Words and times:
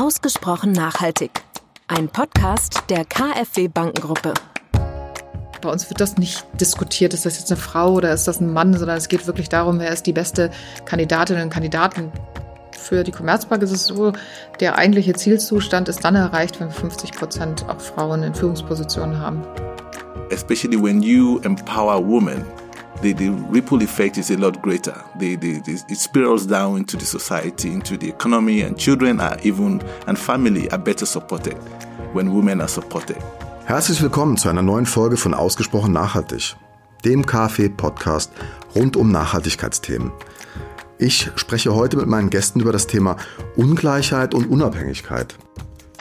Ausgesprochen 0.00 0.72
nachhaltig. 0.72 1.42
Ein 1.86 2.08
Podcast 2.08 2.84
der 2.88 3.04
KfW 3.04 3.68
Bankengruppe. 3.68 4.32
Bei 5.60 5.70
uns 5.70 5.90
wird 5.90 6.00
das 6.00 6.16
nicht 6.16 6.46
diskutiert, 6.58 7.12
ist 7.12 7.26
das 7.26 7.38
jetzt 7.38 7.52
eine 7.52 7.60
Frau 7.60 7.92
oder 7.92 8.14
ist 8.14 8.26
das 8.26 8.40
ein 8.40 8.50
Mann, 8.50 8.72
sondern 8.72 8.96
es 8.96 9.08
geht 9.08 9.26
wirklich 9.26 9.50
darum, 9.50 9.78
wer 9.78 9.92
ist 9.92 10.06
die 10.06 10.14
beste 10.14 10.50
Kandidatin 10.86 11.38
und 11.42 11.50
Kandidaten. 11.50 12.10
Für 12.72 13.04
die 13.04 13.10
Commerzbank 13.10 13.62
ist 13.62 13.72
es 13.72 13.84
so, 13.84 14.14
der 14.58 14.78
eigentliche 14.78 15.12
Zielzustand 15.12 15.90
ist 15.90 16.02
dann 16.02 16.14
erreicht, 16.14 16.58
wenn 16.60 16.68
wir 16.68 16.74
50 16.74 17.12
Prozent 17.12 17.68
auch 17.68 17.78
Frauen 17.78 18.22
in 18.22 18.34
Führungspositionen 18.34 19.18
haben. 19.18 19.42
Especially 20.30 20.82
when 20.82 21.02
you 21.02 21.40
empower 21.42 22.02
women 22.02 22.42
the, 23.02 23.12
the 23.12 23.30
ripple 23.50 23.82
effect 23.82 24.18
is 24.18 24.30
a 24.30 24.36
lot 24.36 24.60
greater. 24.62 25.02
The, 25.18 25.36
the, 25.36 25.60
the, 25.60 25.82
it 25.88 25.98
spirals 25.98 26.46
down 26.46 26.76
into 26.78 26.96
the 26.96 27.06
society, 27.06 27.72
into 27.72 27.96
the 27.96 28.08
economy, 28.08 28.62
and 28.62 28.78
children 28.78 29.20
are 29.20 29.38
even, 29.42 29.82
and 30.06 30.18
family 30.18 30.70
are 30.70 30.78
better 30.78 31.06
supported 31.06 31.54
when 32.12 32.34
women 32.34 32.60
are 32.60 32.68
supported. 32.68 33.16
Herzlich 33.64 34.02
willkommen 34.02 34.36
zu 34.36 34.48
einer 34.48 34.62
neuen 34.62 34.86
Folge 34.86 35.16
von 35.16 35.32
Ausgesprochen 35.32 35.92
Nachhaltig, 35.92 36.56
dem 37.04 37.24
KfW-Podcast 37.24 38.32
rund 38.74 38.96
um 38.96 39.10
Nachhaltigkeitsthemen. 39.12 40.10
Ich 40.98 41.30
spreche 41.36 41.74
heute 41.74 41.96
mit 41.96 42.06
meinen 42.06 42.28
Gästen 42.30 42.60
über 42.60 42.72
das 42.72 42.86
Thema 42.86 43.16
Ungleichheit 43.56 44.34
und 44.34 44.46
Unabhängigkeit. 44.50 45.36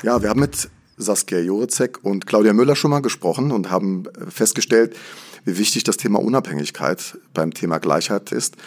Ja, 0.04 0.22
wir 0.22 0.30
haben 0.30 0.42
mit 0.42 0.70
Saskia 0.98 1.40
Jorecek 1.40 2.00
und 2.04 2.26
Claudia 2.26 2.52
Müller 2.52 2.76
schon 2.76 2.92
mal 2.92 3.02
gesprochen 3.02 3.52
und 3.52 3.70
haben 3.70 4.04
festgestellt, 4.28 4.98
wie 5.46 5.58
wichtig 5.58 5.84
das 5.84 5.98
Thema 5.98 6.20
Unabhängigkeit 6.22 7.18
beim 7.34 7.54
Thema 7.54 7.80
Gleichheit 7.80 8.32
ist. 8.32 8.58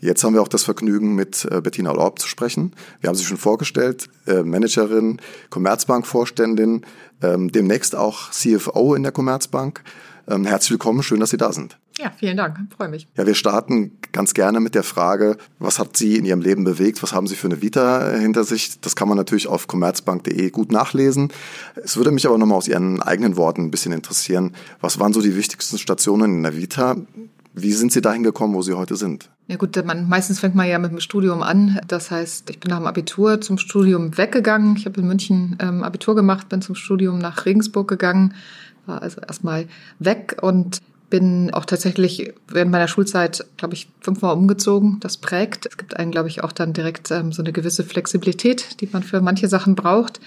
Jetzt 0.00 0.24
haben 0.24 0.34
wir 0.34 0.42
auch 0.42 0.48
das 0.48 0.64
Vergnügen, 0.64 1.14
mit 1.14 1.44
äh, 1.44 1.60
Bettina 1.60 1.92
Lorb 1.92 2.18
zu 2.18 2.26
sprechen. 2.26 2.72
Wir 3.00 3.08
haben 3.08 3.16
sie 3.16 3.24
schon 3.24 3.36
vorgestellt, 3.36 4.08
äh, 4.26 4.42
Managerin, 4.42 5.20
Commerzbank-Vorständin, 5.50 6.84
ähm, 7.22 7.52
demnächst 7.52 7.94
auch 7.94 8.30
CFO 8.30 8.94
in 8.94 9.04
der 9.04 9.12
Commerzbank. 9.12 9.82
Ähm, 10.28 10.44
herzlich 10.44 10.72
willkommen, 10.72 11.02
schön, 11.02 11.20
dass 11.20 11.30
Sie 11.30 11.36
da 11.36 11.52
sind. 11.52 11.78
Ja, 12.02 12.10
vielen 12.16 12.36
Dank, 12.36 12.58
freue 12.76 12.88
mich. 12.88 13.06
Ja, 13.16 13.26
wir 13.26 13.34
starten 13.36 13.92
ganz 14.10 14.34
gerne 14.34 14.58
mit 14.58 14.74
der 14.74 14.82
Frage, 14.82 15.36
was 15.60 15.78
hat 15.78 15.96
Sie 15.96 16.16
in 16.16 16.24
Ihrem 16.24 16.40
Leben 16.40 16.64
bewegt? 16.64 17.00
Was 17.00 17.12
haben 17.12 17.28
Sie 17.28 17.36
für 17.36 17.46
eine 17.46 17.62
Vita 17.62 18.10
hinter 18.10 18.42
sich? 18.42 18.80
Das 18.80 18.96
kann 18.96 19.06
man 19.06 19.16
natürlich 19.16 19.46
auf 19.46 19.68
commerzbank.de 19.68 20.50
gut 20.50 20.72
nachlesen. 20.72 21.32
Es 21.76 21.96
würde 21.96 22.10
mich 22.10 22.26
aber 22.26 22.38
nochmal 22.38 22.58
aus 22.58 22.66
Ihren 22.66 23.00
eigenen 23.00 23.36
Worten 23.36 23.66
ein 23.66 23.70
bisschen 23.70 23.92
interessieren. 23.92 24.50
Was 24.80 24.98
waren 24.98 25.12
so 25.12 25.22
die 25.22 25.36
wichtigsten 25.36 25.78
Stationen 25.78 26.38
in 26.38 26.42
der 26.42 26.56
Vita? 26.56 26.96
Wie 27.54 27.72
sind 27.72 27.92
Sie 27.92 28.00
dahin 28.00 28.24
gekommen, 28.24 28.54
wo 28.54 28.62
Sie 28.62 28.72
heute 28.72 28.96
sind? 28.96 29.30
Ja 29.46 29.54
gut, 29.54 29.80
man, 29.84 30.08
meistens 30.08 30.40
fängt 30.40 30.56
man 30.56 30.68
ja 30.68 30.80
mit 30.80 30.90
dem 30.90 30.98
Studium 30.98 31.44
an. 31.44 31.78
Das 31.86 32.10
heißt, 32.10 32.50
ich 32.50 32.58
bin 32.58 32.70
nach 32.70 32.78
dem 32.78 32.88
Abitur 32.88 33.40
zum 33.40 33.58
Studium 33.58 34.18
weggegangen. 34.18 34.74
Ich 34.76 34.86
habe 34.86 35.00
in 35.00 35.06
München 35.06 35.56
ähm, 35.60 35.84
Abitur 35.84 36.16
gemacht, 36.16 36.48
bin 36.48 36.62
zum 36.62 36.74
Studium 36.74 37.18
nach 37.18 37.46
Regensburg 37.46 37.86
gegangen, 37.86 38.34
war 38.86 39.02
also 39.02 39.20
erstmal 39.20 39.68
weg 40.00 40.38
und 40.42 40.80
bin 41.12 41.52
auch 41.52 41.66
tatsächlich 41.66 42.32
während 42.48 42.70
meiner 42.70 42.88
Schulzeit, 42.88 43.44
glaube 43.58 43.74
ich, 43.74 43.86
fünfmal 44.00 44.34
umgezogen. 44.34 44.96
Das 45.00 45.18
prägt. 45.18 45.66
Es 45.66 45.76
gibt 45.76 45.94
einen, 45.98 46.10
glaube 46.10 46.30
ich, 46.30 46.42
auch 46.42 46.52
dann 46.52 46.72
direkt 46.72 47.10
ähm, 47.10 47.32
so 47.32 47.42
eine 47.42 47.52
gewisse 47.52 47.84
Flexibilität, 47.84 48.80
die 48.80 48.88
man 48.90 49.02
für 49.02 49.20
manche 49.20 49.46
Sachen 49.46 49.74
braucht. 49.74 50.20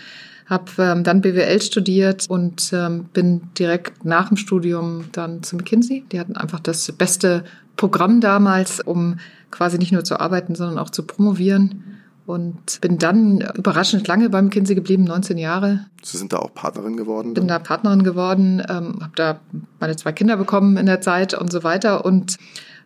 Habe 0.45 0.71
ähm, 0.77 1.03
dann 1.03 1.21
BWL 1.21 1.59
studiert 1.59 2.27
und 2.29 2.69
ähm, 2.71 3.05
bin 3.05 3.41
direkt 3.57 4.05
nach 4.05 4.27
dem 4.27 4.37
Studium 4.37 5.05
dann 5.11 5.41
zu 5.41 5.55
McKinsey. 5.55 6.05
Die 6.11 6.19
hatten 6.19 6.35
einfach 6.35 6.59
das 6.59 6.91
beste 6.91 7.45
Programm 7.77 8.21
damals, 8.21 8.79
um 8.79 9.17
quasi 9.49 9.79
nicht 9.79 9.91
nur 9.91 10.03
zu 10.03 10.19
arbeiten, 10.19 10.53
sondern 10.53 10.77
auch 10.77 10.91
zu 10.91 11.01
promovieren 11.01 11.83
und 12.25 12.81
bin 12.81 12.97
dann 12.97 13.41
überraschend 13.55 14.07
lange 14.07 14.29
beim 14.29 14.45
McKinsey 14.45 14.75
geblieben, 14.75 15.03
19 15.03 15.37
Jahre. 15.37 15.85
Sie 16.01 16.17
sind 16.17 16.33
da 16.33 16.37
auch 16.37 16.53
Partnerin 16.53 16.97
geworden? 16.97 17.33
Bin 17.33 17.47
da 17.47 17.59
Partnerin 17.59 18.03
geworden, 18.03 18.63
ähm, 18.67 18.99
habe 19.01 19.11
da 19.15 19.39
meine 19.79 19.95
zwei 19.95 20.11
Kinder 20.11 20.37
bekommen 20.37 20.77
in 20.77 20.85
der 20.87 21.01
Zeit 21.01 21.33
und 21.33 21.51
so 21.51 21.63
weiter 21.63 22.03
und 22.05 22.37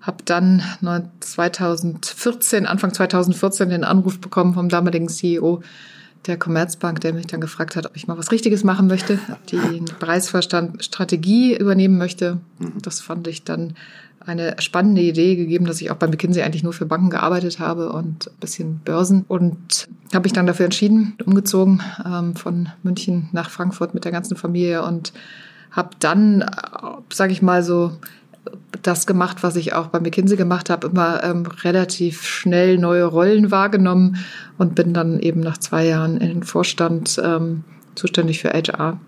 habe 0.02 0.24
dann 0.26 0.62
2014, 1.20 2.66
Anfang 2.66 2.94
2014 2.94 3.70
den 3.70 3.84
Anruf 3.84 4.20
bekommen 4.20 4.54
vom 4.54 4.70
damaligen 4.70 5.10
CEO 5.10 5.62
der 6.28 6.38
Commerzbank, 6.38 7.02
der 7.02 7.14
mich 7.14 7.28
dann 7.28 7.42
gefragt 7.42 7.76
hat, 7.76 7.86
ob 7.86 7.96
ich 7.96 8.08
mal 8.08 8.18
was 8.18 8.32
Richtiges 8.32 8.64
machen 8.64 8.88
möchte, 8.88 9.20
die 9.52 9.84
Preisverstand 10.00 10.84
Strategie 10.84 11.56
übernehmen 11.56 11.98
möchte. 11.98 12.40
Mhm. 12.60 12.82
Das 12.82 13.00
fand 13.02 13.28
ich 13.28 13.44
dann 13.44 13.76
eine 14.26 14.56
spannende 14.60 15.02
Idee 15.02 15.36
gegeben, 15.36 15.66
dass 15.66 15.82
ich 15.82 15.92
auch 15.92 15.96
bei 15.96 16.08
McKinsey 16.08 16.44
eigentlich 16.44 16.64
nur 16.64 16.74
für 16.74 16.86
Banken 16.86 17.10
gearbeitet 17.10 17.60
habe 17.60 17.92
und 17.92 18.28
ein 18.28 18.40
bisschen 18.40 18.80
Börsen. 18.80 19.26
Und 19.28 19.88
habe 20.14 20.24
mich 20.24 20.34
dann 20.34 20.46
dafür 20.46 20.66
entschieden, 20.66 21.16
umgezogen 21.26 21.82
ähm, 22.06 22.36
von 22.36 22.70
München 22.84 23.30
nach 23.32 23.50
Frankfurt 23.50 23.94
mit 23.94 24.06
der 24.06 24.12
ganzen 24.12 24.36
Familie 24.36 24.84
und 24.84 25.14
habe 25.72 25.92
dann, 26.00 26.42
äh, 26.42 26.46
sage 27.14 27.32
ich 27.32 27.42
mal 27.42 27.64
so, 27.64 27.94
das 28.82 29.06
gemacht, 29.06 29.44
was 29.44 29.56
ich 29.56 29.74
auch 29.74 29.88
bei 29.88 30.00
McKinsey 30.00 30.38
gemacht 30.38 30.70
habe, 30.70 30.88
immer 30.88 31.24
ähm, 31.24 31.46
relativ 31.46 32.26
schnell 32.26 32.78
neue 32.78 33.06
Rollen 33.06 33.52
wahrgenommen 33.52 34.18
und 34.58 34.76
bin 34.76 34.94
dann 34.94 35.20
eben 35.20 35.42
nach 35.42 35.58
zwei 35.58 35.86
Jahren 35.86 36.18
in 36.18 36.30
den 36.30 36.44
Vorstand 36.44 37.20
ähm, 37.24 37.64
zuständig 37.96 38.40
für 38.40 38.50
HR. 38.50 39.00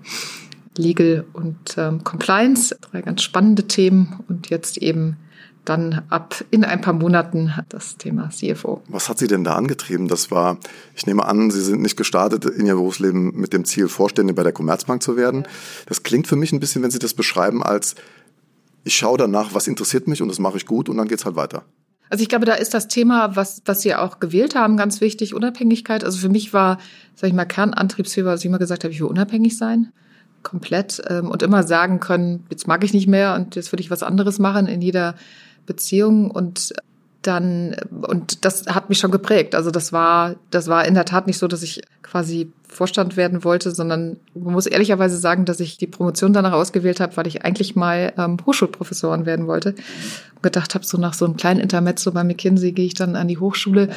Legal 0.78 1.26
und 1.34 1.76
ähm, 1.78 2.04
Compliance. 2.04 2.76
Drei 2.92 3.02
ganz 3.02 3.22
spannende 3.22 3.68
Themen 3.68 4.20
und 4.28 4.50
jetzt 4.50 4.78
eben 4.78 5.18
dann 5.66 6.02
ab 6.10 6.44
in 6.50 6.64
ein 6.64 6.82
paar 6.82 6.94
Monaten 6.94 7.54
das 7.70 7.98
Thema 7.98 8.30
CFO. 8.30 8.82
Was 8.88 9.10
hat 9.10 9.20
Sie 9.20 9.28
denn 9.28 9.44
da 9.44 9.56
angetrieben? 9.56 10.08
Das 10.08 10.32
war, 10.32 10.58
ich 10.96 11.06
nehme 11.06 11.26
an, 11.26 11.52
Sie 11.52 11.62
sind 11.62 11.82
nicht 11.82 11.98
gestartet 11.98 12.46
in 12.46 12.66
Ihr 12.66 12.74
Berufsleben 12.74 13.36
mit 13.36 13.54
dem 13.54 13.66
Ziel, 13.66 13.88
Vorstände 13.88 14.34
bei 14.34 14.44
der 14.44 14.54
Commerzbank 14.54 15.04
zu 15.04 15.18
werden. 15.18 15.46
Das 15.86 16.04
klingt 16.04 16.28
für 16.28 16.36
mich 16.36 16.52
ein 16.52 16.60
bisschen, 16.60 16.82
wenn 16.82 16.92
Sie 16.92 17.00
das 17.00 17.14
beschreiben, 17.14 17.62
als 17.62 17.96
ich 18.84 18.96
schaue 18.96 19.18
danach, 19.18 19.54
was 19.54 19.68
interessiert 19.68 20.08
mich 20.08 20.22
und 20.22 20.28
das 20.28 20.40
mache 20.40 20.58
ich 20.58 20.66
gut 20.66 20.90
und 20.90 20.98
dann 20.98 21.08
geht's 21.08 21.26
halt 21.26 21.36
weiter. 21.36 21.64
Also 22.10 22.24
ich 22.24 22.30
glaube, 22.30 22.46
da 22.46 22.56
ist 22.56 22.74
das 22.74 22.90
Thema, 22.90 23.38
was, 23.38 23.62
was 23.66 23.82
Sie 23.82 23.96
auch 23.96 24.20
gewählt 24.20 24.54
haben, 24.54 24.76
ganz 24.76 25.00
wichtig, 25.00 25.34
Unabhängigkeit. 25.34 26.04
Also 26.04 26.18
für 26.18 26.28
mich 26.28 26.54
war, 26.54 26.78
sag 27.16 27.30
ich 27.30 27.34
mal, 27.34 27.46
Kernantriebsfehler, 27.46 28.32
was 28.32 28.42
ich 28.42 28.48
immer 28.48 28.60
gesagt 28.60 28.84
habe, 28.84 28.94
ich 28.94 29.00
will 29.00 29.08
unabhängig 29.08 29.58
sein 29.58 29.94
komplett 30.44 31.02
ähm, 31.08 31.30
und 31.30 31.44
immer 31.44 31.64
sagen 31.64 32.00
können, 32.00 32.46
jetzt 32.50 32.68
mag 32.68 32.84
ich 32.84 32.94
nicht 32.94 33.08
mehr 33.08 33.36
und 33.36 33.56
jetzt 33.56 33.72
würde 33.72 33.82
ich 33.82 33.92
was 33.92 34.04
anderes 34.04 34.40
machen 34.40 34.68
in 34.68 34.82
jeder 34.82 35.16
Beziehung 35.66 36.32
und 36.32 36.74
dann 37.22 37.76
und 37.90 38.46
das 38.46 38.66
hat 38.66 38.90
mich 38.90 38.98
schon 38.98 39.12
geprägt. 39.12 39.54
Also 39.54 39.70
das 39.70 39.94
war 39.94 40.36
das 40.50 40.68
war 40.68 40.86
in 40.86 40.96
der 40.96 41.06
Tat 41.06 41.28
nicht 41.28 41.38
so, 41.38 41.48
dass 41.48 41.62
ich 41.62 41.82
quasi 42.02 42.52
Vorstand 42.72 43.18
werden 43.18 43.44
wollte, 43.44 43.72
sondern 43.72 44.16
man 44.34 44.54
muss 44.54 44.66
ehrlicherweise 44.66 45.18
sagen, 45.18 45.44
dass 45.44 45.60
ich 45.60 45.78
die 45.78 45.88
Promotion 45.88 46.32
danach 46.32 46.54
ausgewählt 46.54 47.02
habe, 47.02 47.18
weil 47.18 47.28
ich 47.28 47.44
eigentlich 47.44 47.76
mal 47.76 48.14
ähm, 48.18 48.38
Hochschulprofessorin 48.46 49.26
werden 49.26 49.46
wollte. 49.46 49.76
Und 50.36 50.44
gedacht 50.44 50.74
habe, 50.74 50.86
so 50.86 50.98
nach 50.98 51.14
so 51.14 51.26
einem 51.26 51.36
kleinen 51.36 51.60
Intermezzo 51.60 52.14
bei 52.14 52.24
McKinsey 52.24 52.72
gehe 52.72 52.86
ich 52.86 52.94
dann 52.94 53.18
an 53.18 53.28
die 53.28 53.38
Hochschule. 53.38 53.90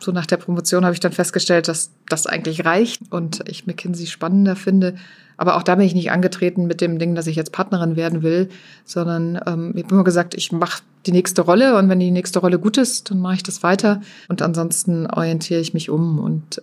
So 0.00 0.10
nach 0.10 0.26
der 0.26 0.38
Promotion 0.38 0.84
habe 0.84 0.92
ich 0.92 1.00
dann 1.00 1.12
festgestellt, 1.12 1.68
dass 1.68 1.92
das 2.08 2.26
eigentlich 2.26 2.64
reicht 2.64 3.00
und 3.10 3.48
ich 3.48 3.68
McKinsey 3.68 4.06
spannender 4.06 4.56
finde. 4.56 4.96
Aber 5.36 5.56
auch 5.56 5.62
da 5.62 5.76
bin 5.76 5.86
ich 5.86 5.94
nicht 5.94 6.10
angetreten 6.10 6.66
mit 6.66 6.80
dem 6.80 6.98
Ding, 6.98 7.14
dass 7.14 7.28
ich 7.28 7.36
jetzt 7.36 7.52
Partnerin 7.52 7.94
werden 7.94 8.24
will, 8.24 8.48
sondern 8.84 9.38
ähm, 9.46 9.72
ich 9.76 9.84
habe 9.84 9.94
immer 9.94 10.04
gesagt, 10.04 10.34
ich 10.34 10.50
mache 10.50 10.82
die 11.06 11.12
nächste 11.12 11.42
Rolle 11.42 11.78
und 11.78 11.88
wenn 11.88 12.00
die 12.00 12.10
nächste 12.10 12.40
Rolle 12.40 12.58
gut 12.58 12.76
ist, 12.76 13.10
dann 13.10 13.20
mache 13.20 13.36
ich 13.36 13.42
das 13.44 13.62
weiter. 13.62 14.00
Und 14.28 14.42
ansonsten 14.42 15.06
orientiere 15.06 15.60
ich 15.60 15.74
mich 15.74 15.90
um 15.90 16.18
und 16.18 16.60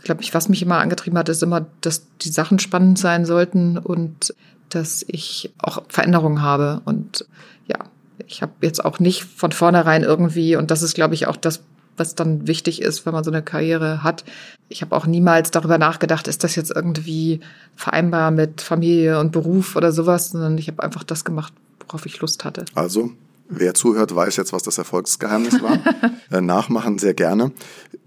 ich 0.00 0.04
glaube, 0.04 0.24
was 0.32 0.48
mich 0.48 0.62
immer 0.62 0.78
angetrieben 0.78 1.18
hat, 1.18 1.28
ist 1.28 1.42
immer, 1.42 1.66
dass 1.82 2.06
die 2.22 2.30
Sachen 2.30 2.58
spannend 2.58 2.98
sein 2.98 3.26
sollten 3.26 3.78
und 3.78 4.34
dass 4.70 5.04
ich 5.06 5.52
auch 5.58 5.82
Veränderungen 5.88 6.42
habe 6.42 6.80
und 6.84 7.26
ja, 7.66 7.78
ich 8.26 8.42
habe 8.42 8.52
jetzt 8.62 8.84
auch 8.84 8.98
nicht 8.98 9.24
von 9.24 9.52
vornherein 9.52 10.02
irgendwie, 10.02 10.56
und 10.56 10.70
das 10.70 10.82
ist, 10.82 10.94
glaube 10.94 11.14
ich, 11.14 11.26
auch 11.26 11.36
das 11.36 11.62
was 11.96 12.14
dann 12.14 12.46
wichtig 12.46 12.80
ist, 12.80 13.04
wenn 13.04 13.12
man 13.12 13.24
so 13.24 13.30
eine 13.30 13.42
Karriere 13.42 14.02
hat. 14.02 14.24
Ich 14.70 14.80
habe 14.80 14.96
auch 14.96 15.06
niemals 15.06 15.50
darüber 15.50 15.76
nachgedacht, 15.76 16.28
ist 16.28 16.42
das 16.42 16.56
jetzt 16.56 16.70
irgendwie 16.74 17.40
vereinbar 17.76 18.30
mit 18.30 18.62
Familie 18.62 19.20
und 19.20 19.32
Beruf 19.32 19.76
oder 19.76 19.92
sowas, 19.92 20.30
sondern 20.30 20.56
ich 20.56 20.68
habe 20.68 20.82
einfach 20.82 21.04
das 21.04 21.24
gemacht, 21.26 21.52
worauf 21.86 22.06
ich 22.06 22.18
Lust 22.20 22.44
hatte. 22.44 22.64
Also 22.74 23.10
Wer 23.52 23.74
zuhört, 23.74 24.14
weiß 24.14 24.36
jetzt, 24.36 24.52
was 24.52 24.62
das 24.62 24.78
Erfolgsgeheimnis 24.78 25.60
war. 25.60 25.80
äh, 26.30 26.40
nachmachen 26.40 27.00
sehr 27.00 27.14
gerne. 27.14 27.50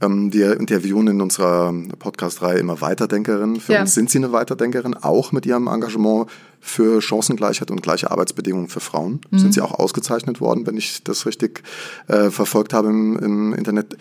Ähm, 0.03 0.33
wir 0.33 0.59
interviewen 0.59 1.07
in 1.07 1.21
unserer 1.21 1.73
Podcast-Reihe 1.99 2.59
immer 2.59 2.81
Weiterdenkerinnen. 2.81 3.59
Für 3.59 3.73
ja. 3.73 3.81
uns 3.81 3.93
sind 3.93 4.09
Sie 4.09 4.17
eine 4.17 4.31
Weiterdenkerin, 4.31 4.95
auch 4.95 5.31
mit 5.31 5.45
Ihrem 5.45 5.67
Engagement 5.67 6.29
für 6.59 7.01
Chancengleichheit 7.01 7.71
und 7.71 7.81
gleiche 7.81 8.11
Arbeitsbedingungen 8.11 8.69
für 8.69 8.79
Frauen. 8.79 9.21
Mhm. 9.31 9.39
Sind 9.39 9.53
Sie 9.53 9.61
auch 9.61 9.73
ausgezeichnet 9.73 10.41
worden, 10.41 10.65
wenn 10.65 10.77
ich 10.77 11.03
das 11.03 11.25
richtig 11.25 11.63
äh, 12.07 12.29
verfolgt 12.29 12.73
habe 12.73 12.89
im, 12.89 13.17
im 13.17 13.53
Internet. 13.53 13.97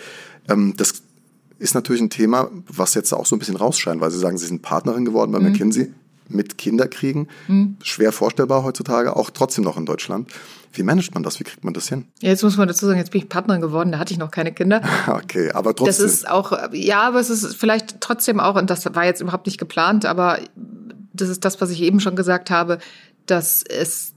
Ähm, 0.49 0.75
das 0.76 1.02
ist 1.58 1.75
natürlich 1.75 2.02
ein 2.02 2.10
Thema, 2.10 2.50
was 2.69 2.94
jetzt 2.94 3.12
auch 3.12 3.26
so 3.26 3.37
ein 3.37 3.38
bisschen 3.38 3.56
rausscheint, 3.56 4.00
weil 4.00 4.10
Sie 4.10 4.19
sagen, 4.19 4.38
Sie 4.38 4.46
sind 4.46 4.62
Partnerin 4.62 5.04
geworden 5.04 5.32
bei 5.32 5.38
mhm. 5.38 5.52
McKinsey 5.52 5.93
mit 6.34 6.58
Kinderkriegen. 6.58 7.29
Mhm. 7.49 7.76
Schwer 7.82 8.12
vorstellbar 8.12 8.64
heutzutage, 8.64 9.17
auch 9.17 9.31
trotzdem 9.31 9.64
noch 9.64 9.76
in 9.76 9.87
Deutschland. 9.87 10.31
Wie 10.73 10.82
managt 10.82 11.14
man 11.14 11.23
das? 11.23 11.38
Wie 11.38 11.44
kriegt 11.44 11.64
man 11.64 11.75
das 11.75 11.88
hin? 11.88 12.06
Ja, 12.20 12.31
jetzt 12.31 12.43
muss 12.43 12.56
man 12.56 12.67
dazu 12.67 12.87
sagen, 12.87 12.99
jetzt 12.99 13.12
bin 13.12 13.20
ich 13.20 13.29
Partnerin 13.29 13.61
geworden, 13.61 13.93
da 13.93 13.99
hatte 13.99 14.12
ich 14.12 14.19
noch 14.19 14.31
keine 14.31 14.52
Kinder. 14.52 14.81
okay, 15.06 15.50
aber 15.52 15.75
trotzdem. 15.75 15.87
Das 15.87 16.00
ist 16.00 16.29
auch, 16.29 16.52
ja, 16.73 17.02
aber 17.02 17.20
es 17.20 17.31
ist 17.31 17.56
vielleicht 17.56 18.00
trotzdem 18.00 18.40
auch, 18.40 18.56
und 18.56 18.70
das 18.70 18.84
war 18.94 19.05
jetzt 19.05 19.20
überhaupt 19.20 19.46
nicht 19.46 19.58
geplant, 19.58 20.06
aber 20.06 20.38
das 21.12 21.29
ist 21.29 21.44
das, 21.44 21.61
was 21.61 21.70
ich 21.70 21.82
eben 21.82 22.00
schon 22.00 22.17
gesagt 22.17 22.50
habe, 22.50 22.78
dass 23.26 23.62
es 23.62 24.14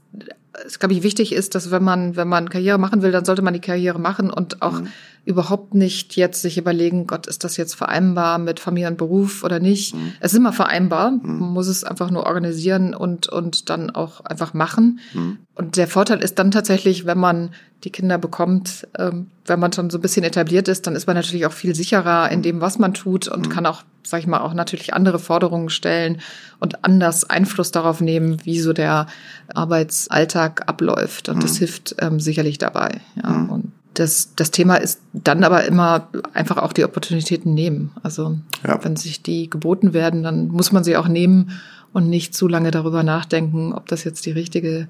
es 0.64 0.78
glaube 0.78 0.94
ich 0.94 1.02
wichtig 1.02 1.34
ist, 1.34 1.54
dass 1.54 1.70
wenn 1.70 1.84
man 1.84 2.16
wenn 2.16 2.28
man 2.28 2.48
Karriere 2.48 2.78
machen 2.78 3.02
will, 3.02 3.12
dann 3.12 3.26
sollte 3.26 3.42
man 3.42 3.52
die 3.52 3.60
Karriere 3.60 3.98
machen 3.98 4.30
und 4.30 4.62
auch 4.62 4.80
mhm 4.80 4.88
überhaupt 5.26 5.74
nicht 5.74 6.14
jetzt 6.14 6.40
sich 6.40 6.56
überlegen, 6.56 7.08
Gott, 7.08 7.26
ist 7.26 7.42
das 7.42 7.56
jetzt 7.56 7.74
vereinbar 7.74 8.38
mit 8.38 8.60
Familie 8.60 8.88
und 8.88 8.96
Beruf 8.96 9.42
oder 9.42 9.58
nicht? 9.58 9.94
Mhm. 9.94 10.12
Es 10.20 10.32
ist 10.32 10.38
immer 10.38 10.52
vereinbar. 10.52 11.10
Mhm. 11.10 11.40
Man 11.40 11.52
muss 11.52 11.66
es 11.66 11.82
einfach 11.82 12.12
nur 12.12 12.26
organisieren 12.26 12.94
und, 12.94 13.28
und 13.28 13.68
dann 13.68 13.90
auch 13.90 14.20
einfach 14.20 14.54
machen. 14.54 15.00
Mhm. 15.12 15.38
Und 15.56 15.76
der 15.76 15.88
Vorteil 15.88 16.22
ist 16.22 16.38
dann 16.38 16.52
tatsächlich, 16.52 17.06
wenn 17.06 17.18
man 17.18 17.50
die 17.82 17.90
Kinder 17.90 18.18
bekommt, 18.18 18.86
ähm, 18.96 19.26
wenn 19.44 19.58
man 19.58 19.72
schon 19.72 19.90
so 19.90 19.98
ein 19.98 20.00
bisschen 20.00 20.22
etabliert 20.22 20.68
ist, 20.68 20.86
dann 20.86 20.94
ist 20.94 21.08
man 21.08 21.16
natürlich 21.16 21.44
auch 21.44 21.52
viel 21.52 21.74
sicherer 21.74 22.30
in 22.30 22.42
dem, 22.42 22.60
was 22.60 22.78
man 22.78 22.94
tut 22.94 23.26
und 23.26 23.48
mhm. 23.48 23.50
kann 23.50 23.66
auch, 23.66 23.82
sag 24.04 24.20
ich 24.20 24.28
mal, 24.28 24.40
auch 24.40 24.54
natürlich 24.54 24.94
andere 24.94 25.18
Forderungen 25.18 25.70
stellen 25.70 26.20
und 26.60 26.84
anders 26.84 27.28
Einfluss 27.28 27.72
darauf 27.72 28.00
nehmen, 28.00 28.38
wie 28.44 28.60
so 28.60 28.72
der 28.72 29.08
Arbeitsalltag 29.52 30.68
abläuft. 30.68 31.28
Und 31.28 31.42
das 31.42 31.54
mhm. 31.54 31.58
hilft 31.58 31.96
ähm, 31.98 32.20
sicherlich 32.20 32.58
dabei. 32.58 33.00
Ja. 33.20 33.30
Mhm. 33.30 33.50
Und 33.50 33.72
das, 33.98 34.34
das 34.36 34.50
Thema 34.50 34.76
ist 34.76 35.00
dann 35.12 35.42
aber 35.42 35.64
immer 35.64 36.08
einfach 36.34 36.58
auch 36.58 36.72
die 36.72 36.84
Opportunitäten 36.84 37.54
nehmen. 37.54 37.92
Also 38.02 38.38
ja. 38.66 38.82
wenn 38.84 38.96
sich 38.96 39.22
die 39.22 39.48
geboten 39.48 39.94
werden, 39.94 40.22
dann 40.22 40.48
muss 40.48 40.70
man 40.70 40.84
sie 40.84 40.96
auch 40.96 41.08
nehmen 41.08 41.52
und 41.92 42.10
nicht 42.10 42.34
zu 42.34 42.46
lange 42.46 42.70
darüber 42.70 43.02
nachdenken, 43.02 43.72
ob 43.72 43.86
das 43.86 44.04
jetzt 44.04 44.26
die 44.26 44.32
richtige 44.32 44.86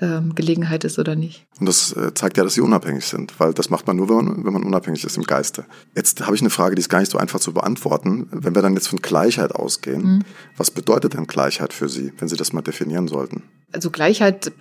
ähm, 0.00 0.34
Gelegenheit 0.34 0.84
ist 0.84 0.98
oder 0.98 1.14
nicht. 1.16 1.46
Und 1.60 1.66
das 1.66 1.92
äh, 1.92 2.12
zeigt 2.14 2.36
ja, 2.36 2.44
dass 2.44 2.54
sie 2.54 2.60
unabhängig 2.60 3.04
sind, 3.04 3.38
weil 3.40 3.54
das 3.54 3.70
macht 3.70 3.86
man 3.86 3.96
nur, 3.96 4.08
wenn 4.08 4.16
man, 4.16 4.44
wenn 4.44 4.52
man 4.52 4.62
unabhängig 4.64 5.04
ist 5.04 5.16
im 5.16 5.24
Geiste. 5.24 5.64
Jetzt 5.94 6.24
habe 6.24 6.34
ich 6.34 6.42
eine 6.42 6.50
Frage, 6.50 6.74
die 6.74 6.80
ist 6.80 6.88
gar 6.88 7.00
nicht 7.00 7.10
so 7.10 7.18
einfach 7.18 7.40
zu 7.40 7.52
beantworten. 7.52 8.28
Wenn 8.30 8.54
wir 8.54 8.62
dann 8.62 8.74
jetzt 8.74 8.88
von 8.88 9.00
Gleichheit 9.00 9.54
ausgehen, 9.54 10.02
mhm. 10.02 10.22
was 10.56 10.70
bedeutet 10.70 11.14
denn 11.14 11.26
Gleichheit 11.26 11.72
für 11.72 11.88
Sie, 11.88 12.12
wenn 12.18 12.28
Sie 12.28 12.36
das 12.36 12.52
mal 12.52 12.62
definieren 12.62 13.08
sollten? 13.08 13.42
Also 13.72 13.90
Gleichheit 13.90 14.52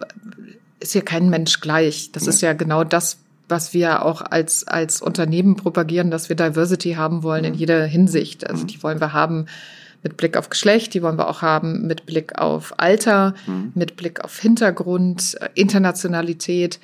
ist 0.80 0.96
ja 0.96 1.02
kein 1.02 1.30
Mensch 1.30 1.60
gleich. 1.62 2.12
Das 2.12 2.24
nee. 2.24 2.30
ist 2.30 2.42
ja 2.42 2.54
genau 2.54 2.84
das, 2.84 3.18
was 3.52 3.74
wir 3.74 4.04
auch 4.06 4.22
als, 4.22 4.68
als 4.68 5.02
Unternehmen 5.02 5.56
propagieren, 5.56 6.10
dass 6.10 6.30
wir 6.30 6.36
Diversity 6.36 6.94
haben 6.94 7.22
wollen 7.22 7.44
in 7.44 7.54
mhm. 7.54 7.60
jeder 7.60 7.86
Hinsicht. 7.86 8.50
Also 8.50 8.64
mhm. 8.64 8.68
die 8.68 8.82
wollen 8.82 9.02
wir 9.02 9.14
haben 9.14 9.46
mit 10.04 10.18
Blick 10.18 10.38
auf 10.38 10.50
Geschlecht, 10.50 10.94
die 10.94 11.04
wollen 11.04 11.18
wir 11.18 11.28
auch 11.28 11.42
haben 11.42 11.86
mit 11.86 12.06
Blick 12.06 12.40
auf 12.40 12.74
Alter, 12.78 13.36
mhm. 13.46 13.72
mit 13.76 13.98
Blick 13.98 14.24
auf 14.24 14.40
Hintergrund, 14.40 15.38
Internationalität, 15.54 16.80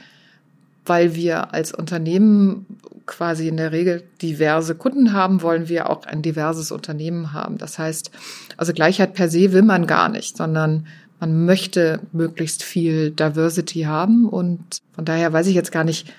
weil 0.85 1.15
wir 1.15 1.53
als 1.53 1.73
Unternehmen 1.73 2.65
quasi 3.07 3.47
in 3.47 3.57
der 3.57 3.71
Regel 3.71 4.03
diverse 4.21 4.75
Kunden 4.75 5.13
haben, 5.13 5.41
wollen 5.41 5.69
wir 5.69 5.89
auch 5.89 6.05
ein 6.05 6.21
diverses 6.21 6.71
Unternehmen 6.71 7.33
haben. 7.33 7.57
Das 7.57 7.79
heißt, 7.79 8.11
also 8.57 8.73
Gleichheit 8.73 9.13
per 9.13 9.29
se 9.29 9.53
will 9.53 9.63
man 9.63 9.87
gar 9.87 10.09
nicht, 10.09 10.37
sondern 10.37 10.85
man 11.19 11.45
möchte 11.45 12.01
möglichst 12.11 12.63
viel 12.63 13.11
Diversity 13.11 13.83
haben 13.83 14.27
und 14.29 14.81
von 14.93 15.05
daher 15.05 15.33
weiß 15.33 15.47
ich 15.47 15.55
jetzt 15.55 15.71
gar 15.71 15.83
nicht, 15.83 16.13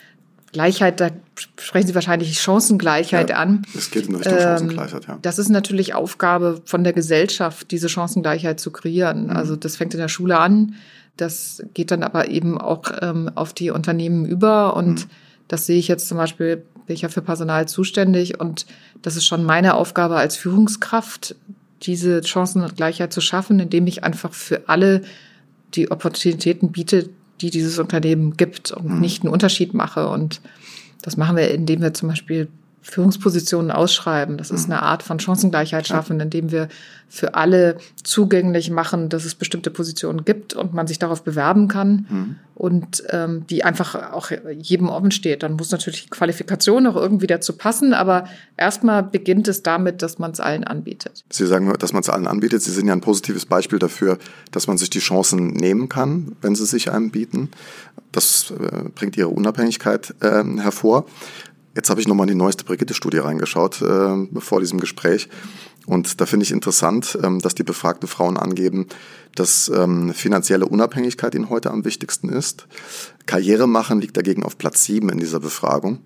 Gleichheit, 0.52 1.00
da 1.00 1.10
sprechen 1.58 1.88
Sie 1.88 1.94
wahrscheinlich 1.94 2.40
Chancengleichheit 2.40 3.30
ja, 3.30 3.36
an. 3.36 3.62
Es 3.76 3.90
geht 3.90 4.06
in 4.06 4.14
Richtung 4.14 4.34
ähm, 4.34 4.40
Chancengleichheit, 4.40 5.06
ja. 5.06 5.18
Das 5.22 5.38
ist 5.38 5.48
natürlich 5.50 5.94
Aufgabe 5.94 6.60
von 6.64 6.84
der 6.84 6.92
Gesellschaft, 6.92 7.70
diese 7.70 7.88
Chancengleichheit 7.88 8.58
zu 8.58 8.70
kreieren. 8.70 9.24
Mhm. 9.24 9.30
Also 9.30 9.56
das 9.56 9.76
fängt 9.76 9.94
in 9.94 10.00
der 10.00 10.08
Schule 10.08 10.38
an, 10.38 10.74
das 11.16 11.62
geht 11.74 11.90
dann 11.90 12.02
aber 12.02 12.28
eben 12.28 12.58
auch 12.58 12.84
ähm, 13.02 13.30
auf 13.34 13.52
die 13.52 13.70
Unternehmen 13.70 14.24
über 14.24 14.76
und 14.76 15.06
mhm. 15.06 15.10
das 15.48 15.66
sehe 15.66 15.78
ich 15.78 15.88
jetzt 15.88 16.08
zum 16.08 16.16
Beispiel, 16.16 16.62
bin 16.86 16.94
ich 16.94 17.02
ja 17.02 17.08
für 17.08 17.22
Personal 17.22 17.68
zuständig 17.68 18.40
und 18.40 18.66
das 19.02 19.16
ist 19.16 19.26
schon 19.26 19.44
meine 19.44 19.74
Aufgabe 19.74 20.16
als 20.16 20.36
Führungskraft, 20.36 21.34
diese 21.82 22.24
Chancengleichheit 22.24 23.12
zu 23.12 23.20
schaffen, 23.20 23.60
indem 23.60 23.86
ich 23.86 24.02
einfach 24.04 24.32
für 24.32 24.68
alle 24.68 25.02
die 25.74 25.90
Opportunitäten 25.90 26.72
biete, 26.72 27.10
die 27.40 27.50
dieses 27.50 27.79
Unternehmen 27.79 28.37
gibt 28.37 28.73
und 28.73 28.88
mhm. 28.88 29.00
nicht 29.00 29.23
einen 29.23 29.32
Unterschied 29.32 29.75
mache. 29.75 30.08
Und 30.08 30.40
das 31.02 31.17
machen 31.17 31.37
wir, 31.37 31.50
indem 31.50 31.81
wir 31.81 31.94
zum 31.94 32.08
Beispiel 32.08 32.49
Führungspositionen 32.82 33.70
ausschreiben. 33.70 34.38
Das 34.38 34.50
ist 34.50 34.69
mhm. 34.69 34.75
eine 34.75 34.82
Art 34.82 35.02
von 35.02 35.20
Chancengleichheit 35.20 35.86
schaffen, 35.86 36.20
indem 36.20 36.50
wir 36.50 36.69
für 37.08 37.34
alle 37.34 37.78
zugänglich 38.02 38.70
machen, 38.70 39.08
dass 39.08 39.25
es 39.25 39.34
bestimmte 39.34 39.70
Positionen 39.70 40.25
gibt 40.25 40.54
und 40.54 40.75
man 40.75 40.86
sich 40.86 40.98
darauf 40.98 41.22
bewerben 41.22 41.69
kann 41.69 42.06
mhm. 42.08 42.36
und 42.54 43.02
ähm, 43.10 43.46
die 43.48 43.64
einfach 43.64 44.12
auch 44.12 44.30
jedem 44.58 44.90
offen 44.90 45.10
steht. 45.10 45.42
Dann 45.42 45.54
muss 45.54 45.70
natürlich 45.70 46.04
die 46.04 46.10
Qualifikation 46.10 46.86
auch 46.86 46.96
irgendwie 46.96 47.26
dazu 47.26 47.56
passen, 47.56 47.94
aber 47.94 48.25
erstmal 48.56 49.02
beginnt 49.02 49.48
es 49.48 49.62
damit, 49.62 50.02
dass 50.02 50.19
man 50.19 50.32
es 50.32 50.40
allen 50.40 50.64
anbietet. 50.64 51.25
Sie 51.30 51.46
sagen, 51.46 51.72
dass 51.78 51.92
man 51.92 52.02
es 52.02 52.10
allen 52.10 52.26
anbietet. 52.26 52.62
Sie 52.62 52.72
sind 52.72 52.86
ja 52.86 52.92
ein 52.92 53.00
positives 53.00 53.46
Beispiel 53.46 53.78
dafür, 53.78 54.19
dass 54.50 54.66
man 54.66 54.76
sich 54.76 54.90
die 54.90 55.00
Chancen 55.00 55.48
nehmen 55.48 55.88
kann, 55.88 56.36
wenn 56.42 56.54
sie 56.54 56.66
sich 56.66 56.92
einem 56.92 57.10
bieten. 57.10 57.50
Das 58.12 58.50
äh, 58.50 58.88
bringt 58.94 59.16
ihre 59.16 59.28
Unabhängigkeit 59.28 60.14
äh, 60.20 60.42
hervor. 60.58 61.06
Jetzt 61.78 61.90
habe 61.90 62.00
ich 62.00 62.08
nochmal 62.08 62.25
in 62.25 62.34
die 62.34 62.38
neueste 62.42 62.64
Brigitte-Studie 62.64 63.19
reingeschaut 63.19 63.82
äh, 63.82 64.40
vor 64.40 64.58
diesem 64.58 64.80
Gespräch. 64.80 65.28
Und 65.86 66.20
da 66.20 66.26
finde 66.26 66.42
ich 66.42 66.50
interessant, 66.50 67.16
ähm, 67.22 67.38
dass 67.38 67.54
die 67.54 67.62
befragten 67.62 68.08
Frauen 68.08 68.36
angeben, 68.36 68.88
dass 69.36 69.69
ähm, 69.72 70.12
finanzielle 70.12 70.66
Unabhängigkeit 70.66 71.36
ihnen 71.36 71.50
heute 71.50 71.70
am 71.70 71.84
wichtigsten 71.84 72.30
ist. 72.30 72.66
Karriere 73.26 73.69
machen 73.69 74.00
liegt 74.00 74.16
dagegen 74.16 74.42
auf 74.42 74.58
Platz 74.58 74.82
sieben 74.82 75.08
in 75.08 75.20
dieser 75.20 75.38
Befragung. 75.38 76.00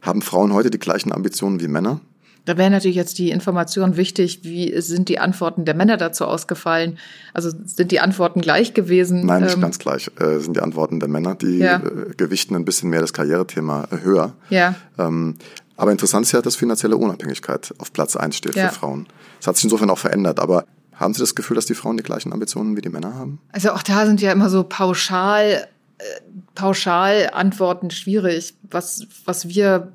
Haben 0.00 0.22
Frauen 0.22 0.52
heute 0.52 0.70
die 0.70 0.78
gleichen 0.78 1.10
Ambitionen 1.10 1.60
wie 1.60 1.66
Männer? 1.66 2.00
Da 2.44 2.58
wäre 2.58 2.70
natürlich 2.70 2.96
jetzt 2.96 3.18
die 3.18 3.30
Information 3.30 3.96
wichtig, 3.96 4.40
wie 4.42 4.78
sind 4.80 5.08
die 5.08 5.18
Antworten 5.18 5.64
der 5.64 5.74
Männer 5.74 5.96
dazu 5.96 6.26
ausgefallen? 6.26 6.98
Also 7.32 7.50
sind 7.64 7.90
die 7.90 8.00
Antworten 8.00 8.42
gleich 8.42 8.74
gewesen? 8.74 9.24
Nein, 9.24 9.44
nicht 9.44 9.54
ähm, 9.54 9.62
ganz 9.62 9.78
gleich. 9.78 10.10
Äh, 10.20 10.40
sind 10.40 10.56
die 10.56 10.60
Antworten 10.60 11.00
der 11.00 11.08
Männer, 11.08 11.34
die 11.34 11.58
ja. 11.58 11.76
äh, 11.76 12.14
gewichten 12.16 12.54
ein 12.54 12.66
bisschen 12.66 12.90
mehr 12.90 13.00
das 13.00 13.14
Karrierethema 13.14 13.88
äh, 13.90 14.04
höher. 14.04 14.34
Ja. 14.50 14.74
Ähm, 14.98 15.36
aber 15.76 15.90
interessant 15.90 16.26
ist 16.26 16.32
ja, 16.32 16.42
dass 16.42 16.56
finanzielle 16.56 16.96
Unabhängigkeit 16.96 17.74
auf 17.78 17.92
Platz 17.92 18.14
eins 18.14 18.36
steht 18.36 18.54
ja. 18.56 18.68
für 18.68 18.74
Frauen. 18.74 19.06
Das 19.38 19.48
hat 19.48 19.56
sich 19.56 19.64
insofern 19.64 19.90
auch 19.90 19.98
verändert, 19.98 20.38
aber 20.38 20.66
haben 20.92 21.14
Sie 21.14 21.20
das 21.20 21.34
Gefühl, 21.34 21.56
dass 21.56 21.66
die 21.66 21.74
Frauen 21.74 21.96
die 21.96 22.02
gleichen 22.02 22.32
Ambitionen 22.32 22.76
wie 22.76 22.80
die 22.80 22.88
Männer 22.88 23.14
haben? 23.14 23.40
Also 23.52 23.72
auch 23.72 23.82
da 23.82 24.06
sind 24.06 24.20
ja 24.20 24.30
immer 24.30 24.48
so 24.48 24.64
pauschal, 24.64 25.66
äh, 25.98 26.04
pauschal 26.54 27.30
Antworten 27.32 27.90
schwierig. 27.90 28.54
Was, 28.70 29.06
was 29.24 29.48
wir 29.48 29.92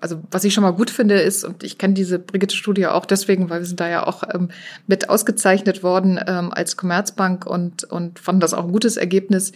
also 0.00 0.22
was 0.30 0.44
ich 0.44 0.54
schon 0.54 0.62
mal 0.62 0.72
gut 0.72 0.90
finde 0.90 1.20
ist, 1.20 1.44
und 1.44 1.62
ich 1.62 1.78
kenne 1.78 1.94
diese 1.94 2.18
Brigitte-Studie 2.18 2.86
auch 2.86 3.06
deswegen, 3.06 3.50
weil 3.50 3.60
wir 3.60 3.66
sind 3.66 3.80
da 3.80 3.88
ja 3.88 4.06
auch 4.06 4.22
ähm, 4.32 4.48
mit 4.86 5.08
ausgezeichnet 5.08 5.82
worden 5.82 6.20
ähm, 6.26 6.52
als 6.52 6.76
Commerzbank 6.76 7.46
und, 7.46 7.84
und 7.84 8.18
fanden 8.18 8.40
das 8.40 8.54
auch 8.54 8.64
ein 8.64 8.72
gutes 8.72 8.96
Ergebnis, 8.96 9.52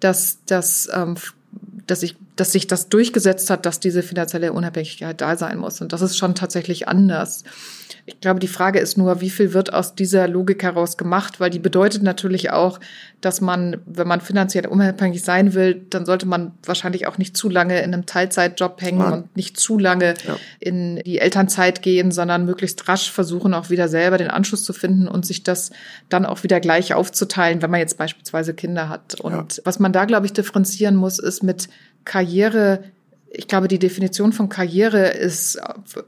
dass, 0.00 0.38
dass, 0.46 0.88
ähm, 0.94 1.16
dass, 1.86 2.02
ich, 2.02 2.16
dass 2.36 2.52
sich 2.52 2.66
das 2.66 2.88
durchgesetzt 2.88 3.50
hat, 3.50 3.66
dass 3.66 3.80
diese 3.80 4.02
finanzielle 4.02 4.52
Unabhängigkeit 4.52 5.20
da 5.20 5.36
sein 5.36 5.58
muss. 5.58 5.80
Und 5.80 5.92
das 5.92 6.02
ist 6.02 6.16
schon 6.16 6.34
tatsächlich 6.34 6.88
anders. 6.88 7.44
Ich 8.06 8.20
glaube, 8.20 8.40
die 8.40 8.48
Frage 8.48 8.78
ist 8.78 8.96
nur, 8.96 9.20
wie 9.20 9.30
viel 9.30 9.52
wird 9.52 9.72
aus 9.72 9.94
dieser 9.94 10.26
Logik 10.26 10.62
heraus 10.62 10.96
gemacht, 10.96 11.38
weil 11.38 11.50
die 11.50 11.58
bedeutet 11.58 12.02
natürlich 12.02 12.50
auch, 12.50 12.80
dass 13.20 13.40
man, 13.40 13.76
wenn 13.84 14.08
man 14.08 14.20
finanziell 14.20 14.66
unabhängig 14.66 15.22
sein 15.22 15.54
will, 15.54 15.86
dann 15.90 16.06
sollte 16.06 16.26
man 16.26 16.52
wahrscheinlich 16.64 17.06
auch 17.06 17.18
nicht 17.18 17.36
zu 17.36 17.48
lange 17.48 17.78
in 17.82 17.92
einem 17.92 18.06
Teilzeitjob 18.06 18.80
hängen 18.80 18.98
Nein. 18.98 19.12
und 19.12 19.36
nicht 19.36 19.60
zu 19.60 19.78
lange 19.78 20.14
ja. 20.26 20.36
in 20.58 20.96
die 21.04 21.18
Elternzeit 21.18 21.82
gehen, 21.82 22.10
sondern 22.10 22.46
möglichst 22.46 22.88
rasch 22.88 23.10
versuchen, 23.10 23.54
auch 23.54 23.70
wieder 23.70 23.88
selber 23.88 24.16
den 24.16 24.30
Anschluss 24.30 24.64
zu 24.64 24.72
finden 24.72 25.06
und 25.06 25.26
sich 25.26 25.42
das 25.42 25.70
dann 26.08 26.24
auch 26.24 26.42
wieder 26.42 26.60
gleich 26.60 26.94
aufzuteilen, 26.94 27.60
wenn 27.62 27.70
man 27.70 27.80
jetzt 27.80 27.98
beispielsweise 27.98 28.54
Kinder 28.54 28.88
hat. 28.88 29.20
Und 29.20 29.56
ja. 29.56 29.62
was 29.64 29.78
man 29.78 29.92
da, 29.92 30.04
glaube 30.06 30.26
ich, 30.26 30.32
differenzieren 30.32 30.96
muss, 30.96 31.18
ist 31.18 31.42
mit 31.42 31.68
Karriere 32.04 32.84
ich 33.30 33.46
glaube, 33.46 33.68
die 33.68 33.78
Definition 33.78 34.32
von 34.32 34.48
Karriere 34.48 35.06
ist 35.06 35.60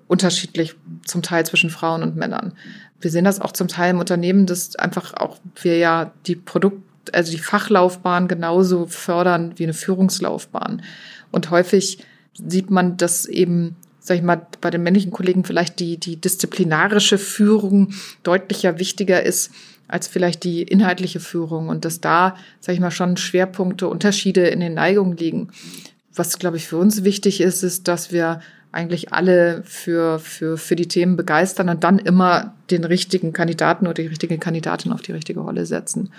unterschiedlich 0.08 0.74
zum 1.06 1.22
Teil 1.22 1.46
zwischen 1.46 1.70
Frauen 1.70 2.02
und 2.02 2.16
Männern. 2.16 2.52
Wir 3.00 3.10
sehen 3.10 3.24
das 3.24 3.40
auch 3.40 3.52
zum 3.52 3.68
Teil 3.68 3.92
im 3.92 4.00
Unternehmen, 4.00 4.46
dass 4.46 4.76
einfach 4.76 5.14
auch 5.14 5.38
wir 5.62 5.78
ja 5.78 6.12
die 6.26 6.34
Produkt, 6.34 6.82
also 7.12 7.30
die 7.30 7.38
Fachlaufbahn 7.38 8.26
genauso 8.26 8.86
fördern 8.86 9.54
wie 9.56 9.64
eine 9.64 9.74
Führungslaufbahn. 9.74 10.82
Und 11.30 11.50
häufig 11.50 12.04
sieht 12.34 12.70
man, 12.70 12.96
dass 12.96 13.26
eben, 13.26 13.76
sag 14.00 14.16
ich 14.16 14.22
mal, 14.22 14.46
bei 14.60 14.70
den 14.70 14.82
männlichen 14.82 15.12
Kollegen 15.12 15.44
vielleicht 15.44 15.78
die, 15.78 15.98
die 15.98 16.16
disziplinarische 16.16 17.18
Führung 17.18 17.92
deutlicher 18.24 18.78
wichtiger 18.78 19.22
ist 19.22 19.52
als 19.88 20.08
vielleicht 20.08 20.44
die 20.44 20.62
inhaltliche 20.62 21.20
Führung 21.20 21.68
und 21.68 21.84
dass 21.84 22.00
da, 22.00 22.36
sag 22.60 22.74
ich 22.74 22.80
mal, 22.80 22.90
schon 22.90 23.16
Schwerpunkte, 23.16 23.88
Unterschiede 23.88 24.46
in 24.46 24.60
den 24.60 24.74
Neigungen 24.74 25.16
liegen 25.16 25.50
was, 26.14 26.38
glaube 26.38 26.56
ich, 26.56 26.68
für 26.68 26.76
uns 26.76 27.04
wichtig 27.04 27.40
ist, 27.40 27.62
ist, 27.62 27.88
dass 27.88 28.12
wir 28.12 28.40
eigentlich 28.70 29.12
alle 29.12 29.62
für, 29.64 30.18
für, 30.18 30.56
für 30.56 30.76
die 30.76 30.88
Themen 30.88 31.16
begeistern 31.16 31.68
und 31.68 31.84
dann 31.84 31.98
immer 31.98 32.54
den 32.70 32.84
richtigen 32.84 33.32
Kandidaten 33.32 33.86
oder 33.86 34.02
die 34.02 34.06
richtige 34.06 34.38
Kandidatin 34.38 34.92
auf 34.92 35.02
die 35.02 35.12
richtige 35.12 35.40
Rolle 35.40 35.66
setzen. 35.66 36.10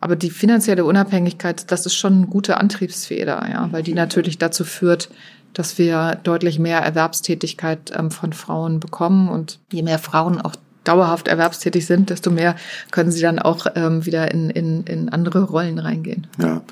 Aber 0.00 0.16
die 0.16 0.30
finanzielle 0.30 0.84
Unabhängigkeit, 0.84 1.70
das 1.70 1.86
ist 1.86 1.94
schon 1.94 2.14
eine 2.14 2.26
gute 2.26 2.58
Antriebsfeder, 2.58 3.46
ja, 3.50 3.68
weil 3.72 3.82
die 3.82 3.94
natürlich 3.94 4.38
dazu 4.38 4.64
führt, 4.64 5.10
dass 5.52 5.78
wir 5.78 6.18
deutlich 6.22 6.58
mehr 6.58 6.80
Erwerbstätigkeit 6.80 7.92
ähm, 7.96 8.10
von 8.10 8.32
Frauen 8.32 8.78
bekommen 8.78 9.28
und 9.28 9.58
je 9.72 9.82
mehr 9.82 9.98
Frauen 9.98 10.40
auch 10.40 10.54
dauerhaft 10.86 11.28
erwerbstätig 11.28 11.86
sind, 11.86 12.10
desto 12.10 12.30
mehr 12.30 12.56
können 12.90 13.10
sie 13.10 13.20
dann 13.20 13.38
auch 13.38 13.66
ähm, 13.74 14.06
wieder 14.06 14.30
in, 14.30 14.50
in, 14.50 14.84
in 14.84 15.08
andere 15.08 15.42
Rollen 15.42 15.78
reingehen. 15.78 16.26
Ja, 16.38 16.62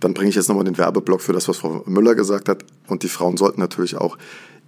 dann 0.00 0.14
bringe 0.14 0.30
ich 0.30 0.36
jetzt 0.36 0.48
nochmal 0.48 0.64
den 0.64 0.78
Werbeblock 0.78 1.20
für 1.20 1.32
das, 1.32 1.48
was 1.48 1.58
Frau 1.58 1.82
Müller 1.86 2.14
gesagt 2.14 2.48
hat. 2.48 2.64
Und 2.88 3.02
die 3.02 3.08
Frauen 3.08 3.36
sollten 3.36 3.60
natürlich 3.60 3.96
auch 3.96 4.18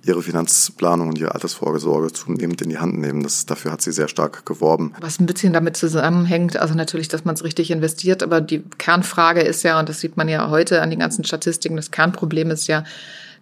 ihre 0.06 0.22
Finanzplanung 0.22 1.08
und 1.08 1.18
ihre 1.18 1.34
Altersvorsorge 1.34 2.12
zunehmend 2.12 2.60
in 2.62 2.68
die 2.68 2.78
Hand 2.78 2.98
nehmen. 2.98 3.22
Das, 3.22 3.46
dafür 3.46 3.72
hat 3.72 3.82
sie 3.82 3.92
sehr 3.92 4.08
stark 4.08 4.44
geworben. 4.46 4.92
Was 5.00 5.18
ein 5.18 5.26
bisschen 5.26 5.52
damit 5.52 5.76
zusammenhängt, 5.76 6.56
also 6.56 6.74
natürlich, 6.74 7.08
dass 7.08 7.24
man 7.24 7.34
es 7.34 7.44
richtig 7.44 7.70
investiert, 7.70 8.22
aber 8.22 8.40
die 8.40 8.62
Kernfrage 8.78 9.40
ist 9.40 9.62
ja, 9.62 9.78
und 9.78 9.88
das 9.88 10.00
sieht 10.00 10.16
man 10.16 10.28
ja 10.28 10.50
heute 10.50 10.82
an 10.82 10.90
den 10.90 10.98
ganzen 10.98 11.24
Statistiken, 11.24 11.76
das 11.76 11.90
Kernproblem 11.90 12.50
ist 12.50 12.66
ja, 12.66 12.84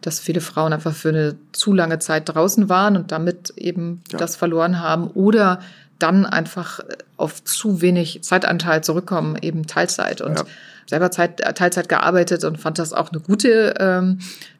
dass 0.02 0.20
viele 0.20 0.40
Frauen 0.40 0.72
einfach 0.72 0.94
für 0.94 1.08
eine 1.08 1.36
zu 1.52 1.72
lange 1.72 1.98
Zeit 1.98 2.28
draußen 2.28 2.68
waren 2.68 2.96
und 2.96 3.12
damit 3.12 3.54
eben 3.56 4.02
ja. 4.10 4.18
das 4.18 4.36
verloren 4.36 4.80
haben 4.80 5.08
oder 5.08 5.60
dann 5.98 6.26
einfach 6.26 6.80
auf 7.16 7.44
zu 7.44 7.80
wenig 7.80 8.22
Zeitanteil 8.22 8.82
zurückkommen, 8.82 9.38
eben 9.40 9.66
Teilzeit. 9.66 10.20
Und 10.20 10.38
ja. 10.38 10.44
selber 10.86 11.10
Zeit, 11.10 11.38
Teilzeit 11.56 11.88
gearbeitet 11.88 12.44
und 12.44 12.58
fand 12.58 12.78
das 12.78 12.92
auch 12.92 13.10
eine 13.10 13.20
gute 13.20 13.74
ähm, 13.78 14.18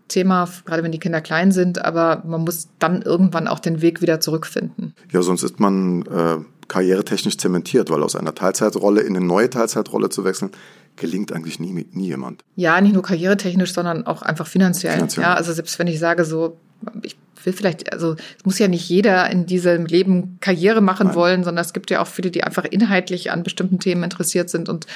Thema, 0.09 0.49
gerade 0.65 0.83
wenn 0.83 0.93
die 0.93 0.99
Kinder 0.99 1.21
klein 1.21 1.51
sind, 1.51 1.85
aber 1.85 2.23
man 2.25 2.43
muss 2.43 2.69
dann 2.79 3.03
irgendwann 3.03 3.49
auch 3.49 3.59
den 3.59 3.83
Weg 3.83 4.03
wieder 4.03 4.21
zurückfinden. 4.21 4.95
Ja, 5.11 5.23
sonst 5.23 5.43
ist 5.43 5.59
man 5.59 6.03
äh, 6.03 6.37
karrieretechnisch 6.69 7.39
zementiert, 7.39 7.91
weil 7.91 8.03
aus 8.03 8.15
einer 8.15 8.35
Teilzeitrolle 8.35 9.01
in 9.01 9.17
eine 9.17 9.25
neue 9.25 9.51
Teilzeitrolle 9.51 10.11
zu 10.11 10.25
wechseln, 10.25 10.51
gelingt 10.97 11.33
eigentlich 11.33 11.59
nie, 11.59 11.87
nie 11.93 12.07
jemand. 12.07 12.43
Ja, 12.57 12.81
nicht 12.81 12.95
nur 12.95 13.03
karrieretechnisch, 13.03 13.73
sondern 13.73 14.07
auch 14.07 14.23
einfach 14.23 14.47
finanziell. 14.47 14.95
finanziell. 14.95 15.25
Ja, 15.25 15.35
also 15.35 15.53
selbst 15.53 15.79
wenn 15.79 15.87
ich 15.87 15.99
sage 15.99 16.25
so, 16.25 16.59
ich 17.03 17.17
will 17.45 17.53
vielleicht, 17.53 17.93
also 17.93 18.15
es 18.15 18.45
muss 18.45 18.59
ja 18.59 18.69
nicht 18.69 18.89
jeder 18.89 19.29
in 19.31 19.47
diesem 19.47 19.87
Leben 19.87 20.39
Karriere 20.41 20.81
machen 20.81 21.09
Nein. 21.09 21.17
wollen, 21.17 21.45
sondern 21.45 21.65
es 21.65 21.73
gibt 21.73 21.91
ja 21.91 22.01
auch 22.01 22.07
viele, 22.07 22.31
die 22.31 22.45
einfach 22.45 22.65
inhaltlich 22.65 23.31
an 23.31 23.43
bestimmten 23.43 23.79
Themen 23.79 24.03
interessiert 24.03 24.51
sind 24.51 24.69
und 24.69 24.87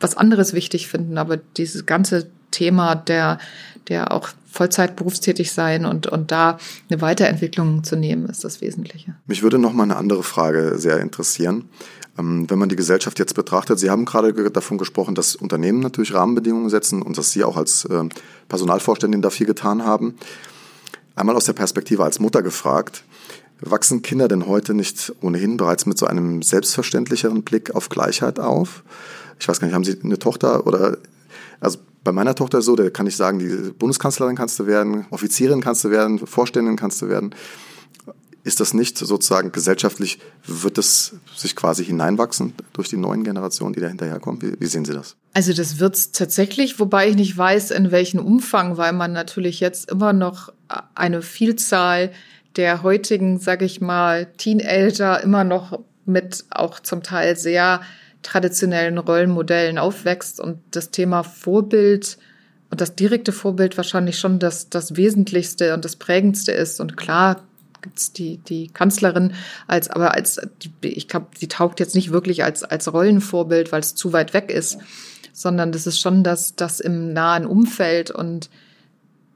was 0.00 0.16
anderes 0.16 0.54
wichtig 0.54 0.88
finden. 0.88 1.18
Aber 1.18 1.36
dieses 1.36 1.86
ganze 1.86 2.28
Thema 2.50 2.94
der, 2.94 3.38
der 3.88 4.12
auch 4.12 4.30
Vollzeit 4.46 4.94
berufstätig 4.94 5.52
sein 5.52 5.84
und, 5.84 6.06
und 6.06 6.30
da 6.30 6.58
eine 6.88 7.00
Weiterentwicklung 7.00 7.82
zu 7.82 7.96
nehmen, 7.96 8.26
ist 8.26 8.44
das 8.44 8.60
Wesentliche. 8.60 9.16
Mich 9.26 9.42
würde 9.42 9.58
noch 9.58 9.72
mal 9.72 9.82
eine 9.82 9.96
andere 9.96 10.22
Frage 10.22 10.78
sehr 10.78 11.00
interessieren. 11.00 11.68
Ähm, 12.18 12.48
wenn 12.48 12.58
man 12.58 12.68
die 12.68 12.76
Gesellschaft 12.76 13.18
jetzt 13.18 13.34
betrachtet, 13.34 13.78
Sie 13.78 13.90
haben 13.90 14.04
gerade 14.04 14.32
davon 14.50 14.78
gesprochen, 14.78 15.14
dass 15.14 15.36
Unternehmen 15.36 15.80
natürlich 15.80 16.14
Rahmenbedingungen 16.14 16.70
setzen 16.70 17.02
und 17.02 17.18
dass 17.18 17.32
Sie 17.32 17.44
auch 17.44 17.56
als 17.56 17.88
ähm, 17.90 18.10
Personalvorständin 18.48 19.22
da 19.22 19.30
viel 19.30 19.46
getan 19.46 19.84
haben. 19.84 20.14
Einmal 21.16 21.36
aus 21.36 21.44
der 21.44 21.52
Perspektive 21.52 22.04
als 22.04 22.18
Mutter 22.20 22.42
gefragt, 22.42 23.04
wachsen 23.60 24.02
Kinder 24.02 24.28
denn 24.28 24.46
heute 24.46 24.74
nicht 24.74 25.12
ohnehin 25.20 25.56
bereits 25.56 25.86
mit 25.86 25.98
so 25.98 26.06
einem 26.06 26.42
selbstverständlicheren 26.42 27.42
Blick 27.42 27.74
auf 27.74 27.88
Gleichheit 27.88 28.40
auf? 28.40 28.82
Ich 29.38 29.48
weiß 29.48 29.60
gar 29.60 29.66
nicht, 29.66 29.74
haben 29.74 29.84
Sie 29.84 29.98
eine 30.02 30.18
Tochter 30.18 30.66
oder, 30.66 30.98
also 31.60 31.78
bei 32.02 32.12
meiner 32.12 32.34
Tochter 32.34 32.62
so, 32.62 32.76
da 32.76 32.90
kann 32.90 33.06
ich 33.06 33.16
sagen, 33.16 33.38
die 33.38 33.72
Bundeskanzlerin 33.72 34.36
kannst 34.36 34.58
du 34.58 34.66
werden, 34.66 35.06
Offizierin 35.10 35.60
kannst 35.60 35.84
du 35.84 35.90
werden, 35.90 36.18
Vorständin 36.18 36.76
kannst 36.76 37.00
du 37.00 37.08
werden 37.08 37.34
ist 38.44 38.60
das 38.60 38.74
nicht 38.74 38.98
sozusagen 38.98 39.52
gesellschaftlich, 39.52 40.18
wird 40.46 40.76
es 40.76 41.16
sich 41.34 41.56
quasi 41.56 41.84
hineinwachsen 41.84 42.52
durch 42.74 42.88
die 42.88 42.98
neuen 42.98 43.24
Generationen, 43.24 43.72
die 43.72 43.80
da 43.80 43.88
hinterherkommen? 43.88 44.42
Wie, 44.42 44.60
wie 44.60 44.66
sehen 44.66 44.84
Sie 44.84 44.92
das? 44.92 45.16
Also 45.32 45.54
das 45.54 45.80
wird 45.80 45.96
es 45.96 46.12
tatsächlich, 46.12 46.78
wobei 46.78 47.08
ich 47.08 47.16
nicht 47.16 47.36
weiß, 47.36 47.70
in 47.70 47.90
welchem 47.90 48.20
Umfang, 48.20 48.76
weil 48.76 48.92
man 48.92 49.12
natürlich 49.12 49.60
jetzt 49.60 49.90
immer 49.90 50.12
noch 50.12 50.52
eine 50.94 51.22
Vielzahl 51.22 52.12
der 52.56 52.82
heutigen, 52.82 53.38
sage 53.38 53.64
ich 53.64 53.80
mal, 53.80 54.26
Teenager 54.36 55.20
immer 55.22 55.42
noch 55.42 55.80
mit 56.04 56.44
auch 56.50 56.80
zum 56.80 57.02
Teil 57.02 57.36
sehr 57.36 57.80
traditionellen 58.22 58.98
Rollenmodellen 58.98 59.78
aufwächst 59.78 60.38
und 60.38 60.58
das 60.70 60.90
Thema 60.90 61.22
Vorbild 61.22 62.18
und 62.70 62.80
das 62.80 62.94
direkte 62.94 63.32
Vorbild 63.32 63.76
wahrscheinlich 63.76 64.18
schon 64.18 64.38
das, 64.38 64.68
das 64.68 64.96
Wesentlichste 64.96 65.74
und 65.74 65.84
das 65.84 65.96
Prägendste 65.96 66.52
ist. 66.52 66.80
Und 66.80 66.96
klar, 66.96 67.42
gibt's 67.84 68.12
die, 68.12 68.38
die 68.38 68.68
Kanzlerin 68.68 69.34
als, 69.68 69.88
aber 69.88 70.14
als, 70.14 70.40
die, 70.62 70.88
ich 70.88 71.06
glaube, 71.06 71.28
sie 71.38 71.48
taugt 71.48 71.78
jetzt 71.78 71.94
nicht 71.94 72.10
wirklich 72.10 72.42
als, 72.42 72.64
als 72.64 72.92
Rollenvorbild, 72.92 73.70
weil 73.70 73.80
es 73.80 73.94
zu 73.94 74.12
weit 74.12 74.34
weg 74.34 74.50
ist, 74.50 74.78
sondern 75.32 75.70
das 75.70 75.86
ist 75.86 76.00
schon 76.00 76.24
das, 76.24 76.56
das 76.56 76.80
im 76.80 77.12
nahen 77.12 77.46
Umfeld 77.46 78.10
und 78.10 78.50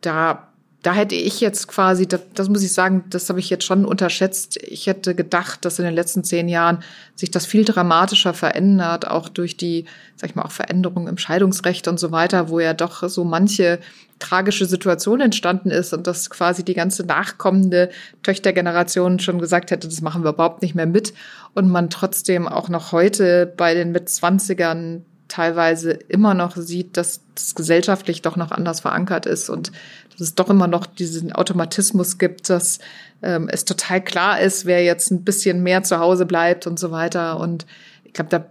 da 0.01 0.49
da 0.83 0.93
hätte 0.93 1.17
ich 1.17 1.41
jetzt 1.41 1.67
quasi, 1.67 2.07
das, 2.07 2.21
das 2.35 2.49
muss 2.49 2.63
ich 2.63 2.73
sagen, 2.73 3.05
das 3.11 3.29
habe 3.29 3.41
ich 3.41 3.51
jetzt 3.51 3.65
schon 3.65 3.85
unterschätzt. 3.85 4.59
Ich 4.63 4.87
hätte 4.87 5.17
gedacht, 5.17 5.65
dass 5.65 5.81
in 5.81 5.85
den 5.85 5.95
letzten 5.95 6.23
zehn 6.23 6.49
Jahren 6.49 6.85
sich 7.17 7.33
das 7.33 7.47
viel 7.47 7.65
dramatischer 7.65 8.33
verändert, 8.33 9.09
auch 9.09 9.29
durch 9.29 9.57
die, 9.57 9.87
sag 10.15 10.31
ich 10.31 10.37
mal, 10.37 10.45
auch 10.45 10.53
Veränderungen 10.53 11.09
im 11.09 11.19
Scheidungsrecht 11.19 11.89
und 11.89 11.99
so 11.99 12.13
weiter, 12.13 12.49
wo 12.49 12.61
ja 12.61 12.75
doch 12.75 13.09
so 13.09 13.25
manche 13.25 13.81
tragische 14.21 14.67
Situation 14.67 15.21
entstanden 15.21 15.71
ist 15.71 15.93
und 15.93 16.07
dass 16.07 16.31
quasi 16.31 16.65
die 16.65 16.75
ganze 16.75 17.05
nachkommende 17.05 17.91
Töchtergeneration 18.23 19.19
schon 19.19 19.41
gesagt 19.41 19.71
hätte, 19.71 19.89
das 19.89 20.01
machen 20.01 20.23
wir 20.23 20.31
überhaupt 20.31 20.63
nicht 20.63 20.75
mehr 20.75 20.87
mit 20.87 21.13
und 21.55 21.69
man 21.69 21.91
trotzdem 21.91 22.47
auch 22.47 22.69
noch 22.69 22.93
heute 22.93 23.53
bei 23.57 23.75
den 23.75 23.93
Mitzwanzigern 23.93 25.05
teilweise 25.29 25.93
immer 25.93 26.35
noch 26.35 26.57
sieht, 26.57 26.97
dass 26.97 27.21
das 27.35 27.55
gesellschaftlich 27.55 28.23
doch 28.23 28.37
noch 28.37 28.51
anders 28.51 28.81
verankert 28.81 29.27
ist 29.27 29.51
und 29.51 29.71
dass 30.11 30.21
es 30.21 30.35
doch 30.35 30.51
immer 30.51 30.67
noch 30.67 30.87
diesen 30.87 31.33
Automatismus 31.33 32.19
gibt, 32.19 32.51
dass 32.51 32.79
ähm, 33.23 33.49
es 33.51 33.65
total 33.65 34.03
klar 34.03 34.41
ist, 34.41 34.67
wer 34.67 34.83
jetzt 34.83 35.11
ein 35.11 35.23
bisschen 35.23 35.63
mehr 35.63 35.83
zu 35.83 35.99
Hause 35.99 36.27
bleibt 36.27 36.67
und 36.67 36.79
so 36.79 36.91
weiter. 36.91 37.39
Und 37.39 37.67
ich 38.05 38.15
glaube, 38.15 38.31
da 38.31 38.47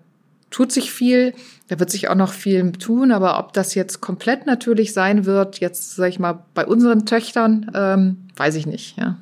tut 0.50 0.72
sich 0.72 0.92
viel, 0.92 1.34
da 1.68 1.80
wird 1.80 1.90
sich 1.90 2.08
auch 2.08 2.16
noch 2.16 2.32
viel 2.32 2.72
tun, 2.72 3.12
aber 3.12 3.40
ob 3.40 3.54
das 3.54 3.76
jetzt 3.76 4.00
komplett 4.00 4.46
natürlich 4.46 4.94
sein 4.94 5.26
wird, 5.26 5.60
jetzt 5.60 5.96
sage 5.96 6.10
ich 6.10 6.20
mal 6.20 6.46
bei 6.54 6.66
unseren 6.66 7.06
Töchtern, 7.06 7.72
ähm, 7.74 8.18
weiß 8.38 8.56
ich 8.56 8.66
nicht. 8.66 8.98
Ja, 8.98 9.18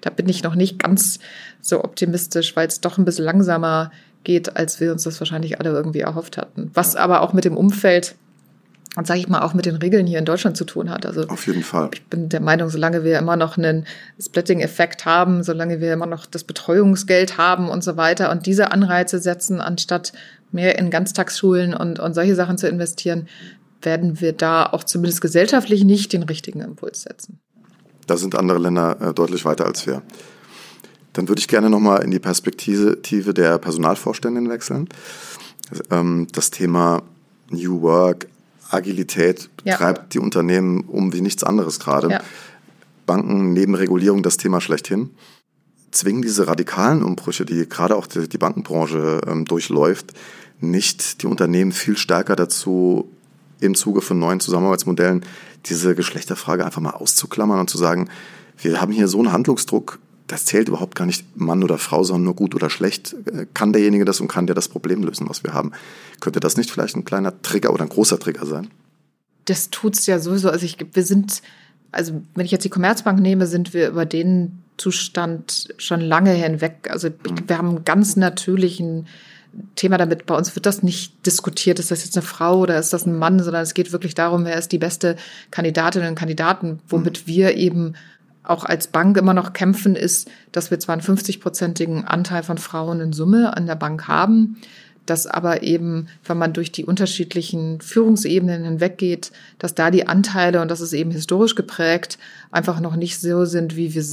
da 0.00 0.10
bin 0.10 0.28
ich 0.28 0.42
noch 0.42 0.54
nicht 0.54 0.78
ganz 0.78 1.18
so 1.60 1.84
optimistisch, 1.84 2.56
weil 2.56 2.68
es 2.68 2.80
doch 2.80 2.96
ein 2.96 3.04
bisschen 3.04 3.24
langsamer 3.24 3.90
geht, 4.24 4.56
als 4.56 4.80
wir 4.80 4.92
uns 4.92 5.04
das 5.04 5.20
wahrscheinlich 5.20 5.60
alle 5.60 5.70
irgendwie 5.70 6.00
erhofft 6.00 6.36
hatten. 6.36 6.70
Was 6.74 6.96
aber 6.96 7.22
auch 7.22 7.32
mit 7.32 7.44
dem 7.44 7.56
Umfeld 7.56 8.14
und 8.96 9.06
sage 9.06 9.20
ich 9.20 9.28
mal 9.28 9.40
auch 9.40 9.54
mit 9.54 9.64
den 9.64 9.76
Regeln 9.76 10.06
hier 10.06 10.18
in 10.18 10.26
Deutschland 10.26 10.56
zu 10.56 10.64
tun 10.64 10.90
hat. 10.90 11.06
Also 11.06 11.22
auf 11.28 11.46
jeden 11.46 11.62
Fall. 11.62 11.88
Ich 11.94 12.04
bin 12.06 12.28
der 12.28 12.40
Meinung, 12.40 12.68
solange 12.68 13.04
wir 13.04 13.18
immer 13.18 13.36
noch 13.36 13.56
einen 13.56 13.86
Splitting-Effekt 14.20 15.06
haben, 15.06 15.42
solange 15.42 15.80
wir 15.80 15.94
immer 15.94 16.06
noch 16.06 16.26
das 16.26 16.44
Betreuungsgeld 16.44 17.38
haben 17.38 17.70
und 17.70 17.82
so 17.82 17.96
weiter 17.96 18.30
und 18.30 18.44
diese 18.44 18.70
Anreize 18.70 19.18
setzen, 19.18 19.60
anstatt 19.62 20.12
mehr 20.50 20.78
in 20.78 20.90
Ganztagsschulen 20.90 21.72
und, 21.72 22.00
und 22.00 22.12
solche 22.12 22.34
Sachen 22.34 22.58
zu 22.58 22.68
investieren, 22.68 23.28
werden 23.80 24.20
wir 24.20 24.34
da 24.34 24.66
auch 24.66 24.84
zumindest 24.84 25.22
gesellschaftlich 25.22 25.84
nicht 25.84 26.12
den 26.12 26.22
richtigen 26.22 26.60
Impuls 26.60 27.02
setzen. 27.02 27.40
Da 28.06 28.18
sind 28.18 28.34
andere 28.34 28.58
Länder 28.58 28.96
äh, 29.00 29.14
deutlich 29.14 29.44
weiter 29.44 29.64
als 29.64 29.86
wir. 29.86 30.02
Dann 31.12 31.28
würde 31.28 31.40
ich 31.40 31.48
gerne 31.48 31.68
nochmal 31.68 32.02
in 32.02 32.10
die 32.10 32.18
Perspektive 32.18 33.34
der 33.34 33.58
Personalvorständin 33.58 34.48
wechseln. 34.48 34.88
Ähm, 35.90 36.26
das 36.32 36.50
Thema 36.50 37.02
New 37.50 37.82
Work, 37.82 38.26
Agilität 38.70 39.50
ja. 39.64 39.76
treibt 39.76 40.14
die 40.14 40.18
Unternehmen 40.18 40.80
um 40.82 41.12
wie 41.12 41.20
nichts 41.20 41.44
anderes 41.44 41.78
gerade. 41.78 42.10
Ja. 42.10 42.20
Banken 43.04 43.52
neben 43.52 43.74
Regulierung 43.74 44.22
das 44.22 44.36
Thema 44.36 44.60
schlechthin. 44.60 45.10
Zwingen 45.90 46.22
diese 46.22 46.46
radikalen 46.46 47.02
Umbrüche, 47.02 47.44
die 47.44 47.68
gerade 47.68 47.96
auch 47.96 48.06
die, 48.06 48.28
die 48.28 48.38
Bankenbranche 48.38 49.20
ähm, 49.26 49.44
durchläuft, 49.44 50.12
nicht 50.60 51.22
die 51.22 51.26
Unternehmen 51.26 51.72
viel 51.72 51.96
stärker 51.96 52.36
dazu, 52.36 53.10
im 53.60 53.74
Zuge 53.74 54.00
von 54.00 54.18
neuen 54.18 54.40
Zusammenarbeitsmodellen 54.40 55.24
diese 55.66 55.94
Geschlechterfrage 55.94 56.64
einfach 56.64 56.80
mal 56.80 56.90
auszuklammern 56.90 57.60
und 57.60 57.70
zu 57.70 57.78
sagen, 57.78 58.08
wir 58.58 58.80
haben 58.80 58.92
hier 58.92 59.08
so 59.08 59.18
einen 59.18 59.32
Handlungsdruck, 59.32 59.98
das 60.32 60.44
zählt 60.46 60.68
überhaupt 60.68 60.94
gar 60.94 61.06
nicht 61.06 61.36
Mann 61.36 61.62
oder 61.62 61.78
Frau, 61.78 62.02
sondern 62.02 62.24
nur 62.24 62.34
gut 62.34 62.54
oder 62.54 62.70
schlecht. 62.70 63.14
Äh, 63.26 63.46
kann 63.54 63.72
derjenige 63.72 64.04
das 64.04 64.20
und 64.20 64.28
kann 64.28 64.46
der 64.46 64.54
das 64.54 64.68
Problem 64.68 65.02
lösen, 65.02 65.28
was 65.28 65.44
wir 65.44 65.52
haben? 65.52 65.72
Könnte 66.20 66.40
das 66.40 66.56
nicht 66.56 66.70
vielleicht 66.70 66.96
ein 66.96 67.04
kleiner 67.04 67.40
Trigger 67.42 67.72
oder 67.72 67.82
ein 67.82 67.88
großer 67.88 68.18
Trigger 68.18 68.46
sein? 68.46 68.68
Das 69.44 69.70
tut's 69.70 70.06
ja 70.06 70.18
sowieso. 70.18 70.50
Also 70.50 70.64
ich, 70.64 70.78
wir 70.92 71.04
sind, 71.04 71.42
also 71.90 72.22
wenn 72.34 72.46
ich 72.46 72.52
jetzt 72.52 72.64
die 72.64 72.70
Commerzbank 72.70 73.20
nehme, 73.20 73.46
sind 73.46 73.74
wir 73.74 73.88
über 73.88 74.06
den 74.06 74.62
Zustand 74.78 75.74
schon 75.78 76.00
lange 76.00 76.32
hinweg. 76.32 76.88
Also 76.90 77.08
mhm. 77.08 77.48
wir 77.48 77.58
haben 77.58 77.68
einen 77.68 77.84
ganz 77.84 78.16
natürlichen 78.16 79.06
Thema 79.76 79.98
damit. 79.98 80.26
Bei 80.26 80.34
uns 80.34 80.54
wird 80.56 80.64
das 80.64 80.82
nicht 80.82 81.26
diskutiert, 81.26 81.78
ist 81.78 81.90
das 81.90 82.04
jetzt 82.04 82.16
eine 82.16 82.24
Frau 82.24 82.60
oder 82.60 82.78
ist 82.78 82.92
das 82.92 83.04
ein 83.04 83.18
Mann, 83.18 83.42
sondern 83.42 83.62
es 83.62 83.74
geht 83.74 83.92
wirklich 83.92 84.14
darum, 84.14 84.44
wer 84.44 84.56
ist 84.56 84.72
die 84.72 84.78
beste 84.78 85.16
Kandidatin 85.50 86.06
und 86.06 86.14
Kandidaten, 86.14 86.80
womit 86.88 87.22
mhm. 87.22 87.30
wir 87.30 87.56
eben 87.56 87.94
auch 88.44 88.64
als 88.64 88.88
Bank 88.88 89.16
immer 89.16 89.34
noch 89.34 89.52
kämpfen, 89.52 89.94
ist, 89.94 90.30
dass 90.50 90.70
wir 90.70 90.80
zwar 90.80 90.94
einen 90.94 91.02
50-prozentigen 91.02 92.04
Anteil 92.04 92.42
von 92.42 92.58
Frauen 92.58 93.00
in 93.00 93.12
Summe 93.12 93.56
an 93.56 93.66
der 93.66 93.76
Bank 93.76 94.08
haben, 94.08 94.56
dass 95.06 95.26
aber 95.26 95.62
eben, 95.62 96.08
wenn 96.24 96.38
man 96.38 96.52
durch 96.52 96.72
die 96.72 96.84
unterschiedlichen 96.84 97.80
Führungsebenen 97.80 98.64
hinweggeht, 98.64 99.32
dass 99.58 99.74
da 99.74 99.90
die 99.90 100.06
Anteile, 100.06 100.60
und 100.60 100.70
das 100.70 100.80
ist 100.80 100.92
eben 100.92 101.10
historisch 101.10 101.54
geprägt, 101.54 102.18
einfach 102.50 102.80
noch 102.80 102.96
nicht 102.96 103.20
so 103.20 103.44
sind, 103.44 103.76
wie 103.76 103.94
wir, 103.94 104.04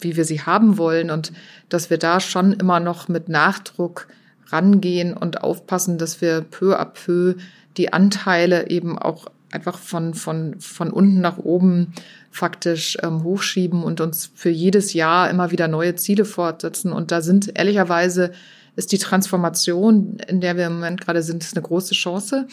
wie 0.00 0.16
wir 0.16 0.24
sie 0.24 0.40
haben 0.40 0.78
wollen. 0.78 1.10
Und 1.10 1.32
dass 1.68 1.90
wir 1.90 1.98
da 1.98 2.18
schon 2.18 2.52
immer 2.52 2.80
noch 2.80 3.08
mit 3.08 3.28
Nachdruck 3.28 4.08
rangehen 4.48 5.16
und 5.16 5.42
aufpassen, 5.42 5.96
dass 5.98 6.20
wir 6.20 6.40
peu 6.42 6.78
à 6.78 6.84
peu 6.84 7.34
die 7.76 7.92
Anteile 7.92 8.68
eben 8.68 8.98
auch 8.98 9.26
einfach 9.52 9.78
von, 9.78 10.14
von, 10.14 10.60
von 10.60 10.90
unten 10.90 11.20
nach 11.20 11.38
oben 11.38 11.92
faktisch 12.30 12.96
ähm, 13.02 13.22
hochschieben 13.22 13.82
und 13.82 14.00
uns 14.00 14.30
für 14.34 14.50
jedes 14.50 14.92
Jahr 14.94 15.30
immer 15.30 15.50
wieder 15.50 15.68
neue 15.68 15.94
Ziele 15.96 16.24
fortsetzen. 16.24 16.92
Und 16.92 17.10
da 17.10 17.20
sind 17.20 17.56
ehrlicherweise 17.58 18.32
ist 18.74 18.90
die 18.90 18.98
Transformation, 18.98 20.16
in 20.28 20.40
der 20.40 20.56
wir 20.56 20.66
im 20.66 20.74
Moment 20.74 21.02
gerade 21.02 21.22
sind, 21.22 21.46
eine 21.52 21.60
große 21.60 21.94
Chance. 21.94 22.46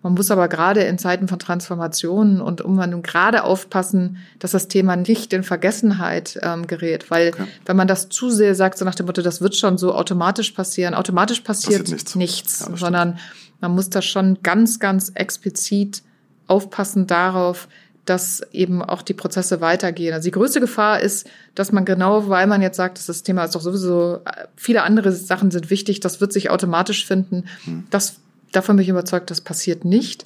Man 0.00 0.14
muss 0.14 0.30
aber 0.30 0.46
gerade 0.46 0.82
in 0.82 0.96
Zeiten 0.96 1.26
von 1.26 1.40
Transformationen 1.40 2.40
und 2.40 2.60
Umwandlung 2.60 3.02
gerade 3.02 3.42
aufpassen, 3.42 4.18
dass 4.38 4.52
das 4.52 4.68
Thema 4.68 4.94
nicht 4.94 5.32
in 5.32 5.42
Vergessenheit 5.42 6.38
ähm, 6.42 6.68
gerät. 6.68 7.10
Weil 7.10 7.30
okay. 7.30 7.46
wenn 7.64 7.76
man 7.76 7.88
das 7.88 8.08
zu 8.08 8.30
sehr 8.30 8.54
sagt, 8.54 8.78
so 8.78 8.84
nach 8.84 8.94
dem 8.94 9.06
Motto, 9.06 9.22
das 9.22 9.40
wird 9.40 9.56
schon 9.56 9.76
so 9.76 9.92
automatisch 9.92 10.52
passieren, 10.52 10.94
automatisch 10.94 11.40
passiert, 11.40 11.80
passiert 11.80 11.90
nichts, 11.90 12.14
nichts 12.14 12.60
ja, 12.60 12.76
sondern 12.76 13.18
man 13.60 13.74
muss 13.74 13.90
da 13.90 14.02
schon 14.02 14.38
ganz, 14.44 14.78
ganz 14.78 15.10
explizit 15.14 16.02
aufpassen 16.46 17.06
darauf, 17.06 17.68
dass 18.04 18.40
eben 18.52 18.82
auch 18.82 19.02
die 19.02 19.14
Prozesse 19.14 19.60
weitergehen. 19.60 20.14
Also 20.14 20.26
die 20.26 20.32
größte 20.32 20.60
Gefahr 20.60 21.00
ist, 21.00 21.28
dass 21.54 21.72
man 21.72 21.84
genau, 21.84 22.28
weil 22.28 22.46
man 22.46 22.62
jetzt 22.62 22.76
sagt, 22.76 22.98
dass 22.98 23.06
das 23.06 23.24
Thema 23.24 23.44
ist 23.44 23.54
doch 23.54 23.60
sowieso, 23.60 24.20
viele 24.54 24.82
andere 24.82 25.12
Sachen 25.12 25.50
sind 25.50 25.70
wichtig, 25.70 26.00
das 26.00 26.20
wird 26.20 26.32
sich 26.32 26.50
automatisch 26.50 27.04
finden. 27.04 27.44
Hm. 27.64 27.84
Das, 27.90 28.20
davon 28.52 28.76
bin 28.76 28.84
ich 28.84 28.88
überzeugt, 28.88 29.30
das 29.30 29.40
passiert 29.40 29.84
nicht, 29.84 30.24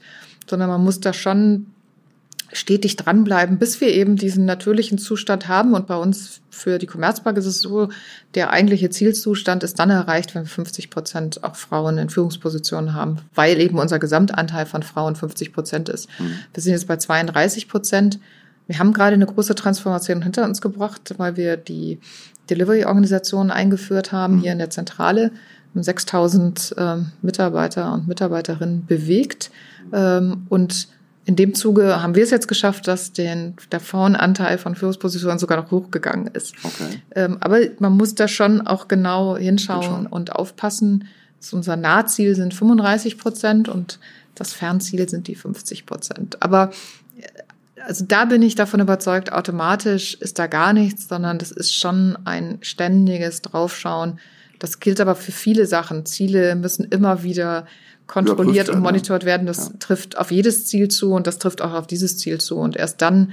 sondern 0.48 0.68
man 0.68 0.84
muss 0.84 1.00
da 1.00 1.12
schon 1.12 1.66
stetig 2.52 2.96
dranbleiben, 2.96 3.58
bis 3.58 3.80
wir 3.80 3.88
eben 3.88 4.16
diesen 4.16 4.44
natürlichen 4.44 4.98
Zustand 4.98 5.48
haben. 5.48 5.74
Und 5.74 5.86
bei 5.86 5.96
uns 5.96 6.40
für 6.50 6.78
die 6.78 6.86
Commerzbank 6.86 7.38
ist 7.38 7.46
es 7.46 7.60
so, 7.60 7.88
der 8.34 8.50
eigentliche 8.50 8.90
Zielzustand 8.90 9.62
ist 9.62 9.78
dann 9.78 9.90
erreicht, 9.90 10.34
wenn 10.34 10.42
wir 10.42 10.48
50 10.48 10.90
Prozent 10.90 11.44
auch 11.44 11.56
Frauen 11.56 11.98
in 11.98 12.10
Führungspositionen 12.10 12.94
haben, 12.94 13.18
weil 13.34 13.60
eben 13.60 13.78
unser 13.78 13.98
Gesamtanteil 13.98 14.66
von 14.66 14.82
Frauen 14.82 15.16
50 15.16 15.52
Prozent 15.52 15.88
ist. 15.88 16.08
Mhm. 16.18 16.34
Wir 16.52 16.62
sind 16.62 16.72
jetzt 16.72 16.88
bei 16.88 16.96
32 16.96 17.68
Prozent. 17.68 18.18
Wir 18.66 18.78
haben 18.78 18.92
gerade 18.92 19.14
eine 19.14 19.26
große 19.26 19.54
Transformation 19.54 20.22
hinter 20.22 20.44
uns 20.44 20.60
gebracht, 20.60 21.14
weil 21.18 21.36
wir 21.36 21.56
die 21.56 21.98
Delivery-Organisation 22.50 23.50
eingeführt 23.50 24.12
haben 24.12 24.36
mhm. 24.36 24.40
hier 24.40 24.52
in 24.52 24.58
der 24.58 24.70
Zentrale. 24.70 25.30
6000 25.72 26.74
ähm, 26.78 27.12
Mitarbeiter 27.22 27.92
und 27.94 28.08
Mitarbeiterinnen 28.08 28.86
bewegt 28.86 29.52
ähm, 29.92 30.46
und 30.48 30.88
in 31.30 31.36
dem 31.36 31.54
Zuge 31.54 32.02
haben 32.02 32.16
wir 32.16 32.24
es 32.24 32.30
jetzt 32.30 32.48
geschafft, 32.48 32.88
dass 32.88 33.12
den, 33.12 33.54
der 33.70 33.78
Frauenanteil 33.78 34.58
von 34.58 34.74
Führungspositionen 34.74 35.38
sogar 35.38 35.62
noch 35.62 35.70
hochgegangen 35.70 36.26
ist. 36.26 36.56
Okay. 36.64 37.02
Ähm, 37.14 37.36
aber 37.38 37.60
man 37.78 37.96
muss 37.96 38.16
da 38.16 38.26
schon 38.26 38.66
auch 38.66 38.88
genau 38.88 39.36
hinschauen, 39.36 39.82
hinschauen. 39.82 40.06
und 40.08 40.32
aufpassen. 40.34 41.06
Unser 41.52 41.76
Nahziel 41.76 42.34
sind 42.34 42.52
35 42.52 43.16
Prozent 43.16 43.68
und 43.68 44.00
das 44.34 44.52
Fernziel 44.52 45.08
sind 45.08 45.28
die 45.28 45.36
50 45.36 45.86
Prozent. 45.86 46.42
Aber 46.42 46.72
äh, 47.16 47.82
also 47.86 48.04
da 48.04 48.24
bin 48.24 48.42
ich 48.42 48.56
davon 48.56 48.80
überzeugt, 48.80 49.32
automatisch 49.32 50.14
ist 50.14 50.40
da 50.40 50.48
gar 50.48 50.72
nichts, 50.72 51.06
sondern 51.06 51.38
das 51.38 51.52
ist 51.52 51.72
schon 51.72 52.18
ein 52.24 52.58
ständiges 52.60 53.40
Draufschauen. 53.40 54.18
Das 54.58 54.80
gilt 54.80 55.00
aber 55.00 55.14
für 55.14 55.30
viele 55.30 55.66
Sachen. 55.66 56.06
Ziele 56.06 56.56
müssen 56.56 56.82
immer 56.86 57.22
wieder 57.22 57.66
kontrolliert 58.10 58.68
und 58.68 58.80
monitort 58.80 59.24
werden. 59.24 59.46
Das 59.46 59.68
ja. 59.68 59.74
trifft 59.78 60.18
auf 60.18 60.30
jedes 60.30 60.66
Ziel 60.66 60.88
zu 60.88 61.12
und 61.12 61.26
das 61.26 61.38
trifft 61.38 61.62
auch 61.62 61.72
auf 61.72 61.86
dieses 61.86 62.18
Ziel 62.18 62.38
zu. 62.38 62.56
Und 62.56 62.76
erst 62.76 63.00
dann, 63.00 63.32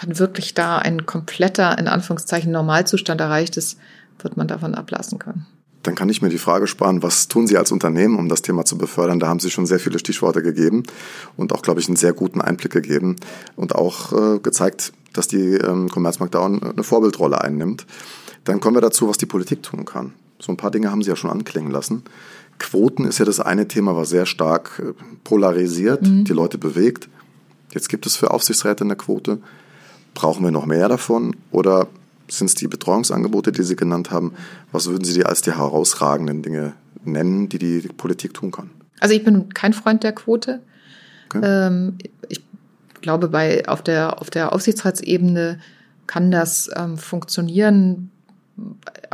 wenn 0.00 0.18
wirklich 0.18 0.54
da 0.54 0.78
ein 0.78 1.06
kompletter, 1.06 1.78
in 1.78 1.88
Anführungszeichen, 1.88 2.52
Normalzustand 2.52 3.20
erreicht 3.20 3.56
ist, 3.56 3.78
wird 4.20 4.36
man 4.36 4.46
davon 4.46 4.74
ablassen 4.74 5.18
können. 5.18 5.46
Dann 5.82 5.94
kann 5.94 6.10
ich 6.10 6.20
mir 6.20 6.28
die 6.28 6.36
Frage 6.36 6.66
sparen, 6.66 7.02
was 7.02 7.28
tun 7.28 7.46
Sie 7.46 7.56
als 7.56 7.72
Unternehmen, 7.72 8.18
um 8.18 8.28
das 8.28 8.42
Thema 8.42 8.66
zu 8.66 8.76
befördern? 8.76 9.18
Da 9.18 9.28
haben 9.28 9.40
Sie 9.40 9.50
schon 9.50 9.64
sehr 9.64 9.80
viele 9.80 9.98
Stichworte 9.98 10.42
gegeben 10.42 10.82
und 11.38 11.54
auch, 11.54 11.62
glaube 11.62 11.80
ich, 11.80 11.88
einen 11.88 11.96
sehr 11.96 12.12
guten 12.12 12.42
Einblick 12.42 12.72
gegeben 12.72 13.16
und 13.56 13.74
auch 13.74 14.12
äh, 14.12 14.38
gezeigt, 14.40 14.92
dass 15.14 15.26
die 15.26 15.54
ähm, 15.54 15.88
Commerzbank 15.88 16.32
da 16.32 16.44
eine 16.44 16.82
Vorbildrolle 16.82 17.40
einnimmt. 17.40 17.86
Dann 18.44 18.60
kommen 18.60 18.76
wir 18.76 18.82
dazu, 18.82 19.08
was 19.08 19.16
die 19.16 19.26
Politik 19.26 19.62
tun 19.62 19.86
kann. 19.86 20.12
So 20.38 20.52
ein 20.52 20.58
paar 20.58 20.70
Dinge 20.70 20.90
haben 20.90 21.02
Sie 21.02 21.08
ja 21.08 21.16
schon 21.16 21.30
anklingen 21.30 21.70
lassen. 21.70 22.04
Quoten 22.60 23.04
ist 23.04 23.18
ja 23.18 23.24
das 23.24 23.40
eine 23.40 23.66
Thema, 23.66 23.96
was 23.96 24.10
sehr 24.10 24.26
stark 24.26 24.80
äh, 24.84 24.92
polarisiert, 25.24 26.02
mhm. 26.02 26.24
die 26.24 26.32
Leute 26.32 26.58
bewegt. 26.58 27.08
Jetzt 27.72 27.88
gibt 27.88 28.06
es 28.06 28.16
für 28.16 28.30
Aufsichtsräte 28.30 28.84
eine 28.84 28.94
Quote. 28.94 29.38
Brauchen 30.14 30.44
wir 30.44 30.52
noch 30.52 30.66
mehr 30.66 30.88
davon? 30.88 31.34
Oder 31.50 31.88
sind 32.28 32.46
es 32.46 32.54
die 32.54 32.68
Betreuungsangebote, 32.68 33.50
die 33.50 33.62
Sie 33.62 33.76
genannt 33.76 34.10
haben? 34.10 34.34
Was 34.70 34.88
würden 34.88 35.04
Sie 35.04 35.14
die 35.14 35.24
als 35.24 35.40
die 35.42 35.52
herausragenden 35.52 36.42
Dinge 36.42 36.74
nennen, 37.04 37.48
die 37.48 37.58
die 37.58 37.80
Politik 37.88 38.34
tun 38.34 38.50
kann? 38.50 38.70
Also 39.00 39.14
ich 39.14 39.24
bin 39.24 39.48
kein 39.54 39.72
Freund 39.72 40.02
der 40.04 40.12
Quote. 40.12 40.60
Okay. 41.26 41.40
Ähm, 41.42 41.98
ich 42.28 42.42
glaube, 43.00 43.28
bei, 43.28 43.66
auf, 43.66 43.82
der, 43.82 44.20
auf 44.20 44.30
der 44.30 44.52
Aufsichtsratsebene 44.52 45.58
kann 46.06 46.30
das 46.30 46.68
ähm, 46.76 46.98
funktionieren. 46.98 48.10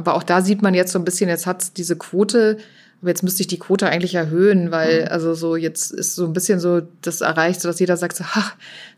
Aber 0.07 0.17
auch 0.17 0.23
da 0.23 0.43
sieht 0.43 0.63
man 0.63 0.75
jetzt 0.75 0.93
so 0.93 0.99
ein 0.99 1.05
bisschen, 1.05 1.29
jetzt 1.29 1.47
hat 1.47 1.77
diese 1.77 1.97
Quote 1.97 2.59
aber 3.03 3.11
jetzt 3.11 3.23
müsste 3.23 3.43
ich 3.43 3.47
die 3.47 3.59
Quote 3.59 3.89
eigentlich 3.89 4.15
erhöhen, 4.15 4.71
weil 4.71 5.03
mhm. 5.03 5.09
also 5.09 5.35
so 5.35 5.55
jetzt 5.55 5.93
ist 5.93 6.15
so 6.15 6.25
ein 6.25 6.33
bisschen 6.33 6.61
so 6.61 6.81
das 7.03 7.21
erreicht, 7.21 7.61
so 7.61 7.69
dass 7.69 7.79
jeder 7.79 7.97
sagt 7.97 8.17
so, 8.17 8.25
ha, 8.25 8.53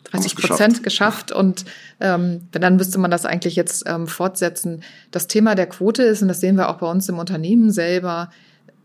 30 0.05 0.37
Prozent 0.37 0.83
geschafft. 0.85 1.29
geschafft. 1.29 1.33
Und 1.33 1.65
ähm, 2.01 2.43
dann 2.53 2.77
müsste 2.77 2.99
man 2.99 3.11
das 3.11 3.27
eigentlich 3.27 3.57
jetzt 3.57 3.85
ähm, 3.87 4.07
fortsetzen. 4.07 4.83
Das 5.11 5.27
Thema 5.27 5.55
der 5.57 5.67
Quote 5.67 6.05
ist, 6.05 6.23
und 6.23 6.29
das 6.29 6.41
sehen 6.41 6.57
wir 6.57 6.69
auch 6.69 6.79
bei 6.79 6.89
uns 6.89 7.09
im 7.09 7.19
Unternehmen 7.19 7.73
selber, 7.73 8.31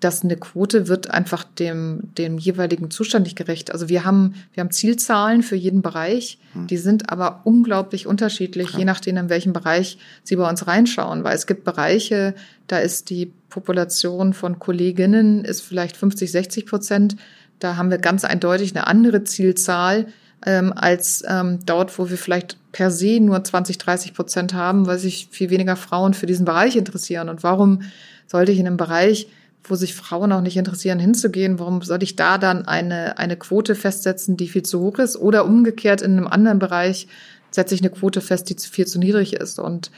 dass 0.04 0.24
eine 0.24 0.36
Quote 0.36 0.88
wird 0.88 1.10
einfach 1.10 1.44
dem, 1.44 2.02
dem 2.18 2.38
jeweiligen 2.38 2.92
Zustand 2.92 3.24
nicht 3.24 3.38
gerecht. 3.38 3.72
Also 3.72 3.90
wir 3.90 4.04
haben, 4.04 4.36
wir 4.54 4.62
haben 4.62 4.72
Zielzahlen 4.72 5.44
für 5.44 5.56
jeden 5.56 5.82
Bereich, 5.82 6.40
hm. 6.54 6.68
die 6.68 6.78
sind 6.78 7.10
aber 7.10 7.42
unglaublich 7.46 8.06
unterschiedlich, 8.06 8.70
Klar. 8.70 8.80
je 8.80 8.86
nachdem, 8.86 9.18
in 9.18 9.30
welchem 9.30 9.54
Bereich 9.54 9.98
Sie 10.24 10.36
bei 10.36 10.50
uns 10.50 10.68
reinschauen, 10.68 11.24
weil 11.24 11.36
es 11.36 11.48
gibt 11.48 11.64
Bereiche, 11.64 12.36
da 12.68 12.80
ist 12.80 13.10
die 13.10 13.32
Population 13.50 14.34
von 14.34 14.60
Kolleginnen 14.60 15.46
ist 15.46 15.62
vielleicht 15.62 15.96
50, 15.96 16.32
60 16.32 16.66
Prozent. 16.66 17.16
Da 17.60 17.78
haben 17.78 17.92
wir 17.92 18.00
ganz 18.00 18.26
eindeutig 18.26 18.76
eine 18.76 18.88
andere 18.88 19.24
Zielzahl 19.24 20.08
ähm, 20.46 20.74
als 20.76 21.24
ähm, 21.28 21.60
dort, 21.66 21.98
wo 21.98 22.10
wir 22.10 22.18
vielleicht 22.18 22.58
per 22.72 22.92
se 22.92 23.20
nur 23.20 23.44
20, 23.44 23.78
30 23.78 24.14
Prozent 24.14 24.54
haben, 24.54 24.88
weil 24.88 24.98
sich 24.98 25.28
viel 25.32 25.50
weniger 25.50 25.76
Frauen 25.76 26.14
für 26.14 26.26
diesen 26.26 26.46
Bereich 26.46 26.76
interessieren. 26.76 27.30
Und 27.30 27.44
warum 27.44 27.84
sollte 28.28 28.52
ich 28.52 28.60
in 28.60 28.68
einem 28.68 28.78
Bereich 28.78 29.28
wo 29.64 29.76
sich 29.76 29.96
Frauen 29.96 30.32
auch 30.32 30.42
nicht 30.42 30.58
interessieren, 30.58 31.00
hinzugehen, 31.00 31.60
warum 31.60 31.82
soll 31.82 32.04
ich 32.04 32.16
da 32.16 32.38
dann 32.38 32.68
eine, 32.68 33.18
eine 33.18 33.38
Quote 33.38 33.76
festsetzen, 33.76 34.36
die 34.36 34.48
viel 34.48 34.64
zu 34.64 34.80
hoch 34.82 35.00
ist? 35.00 35.16
Oder 35.16 35.46
umgekehrt 35.46 36.02
in 36.02 36.18
einem 36.18 36.28
anderen 36.28 36.60
Bereich 36.60 37.08
setze 37.52 37.76
ich 37.76 37.82
eine 37.82 37.90
Quote 37.90 38.22
fest, 38.22 38.50
die 38.50 38.56
viel 38.56 38.88
zu 38.88 39.00
niedrig 39.00 39.34
ist. 39.34 39.60
Und 39.60 39.92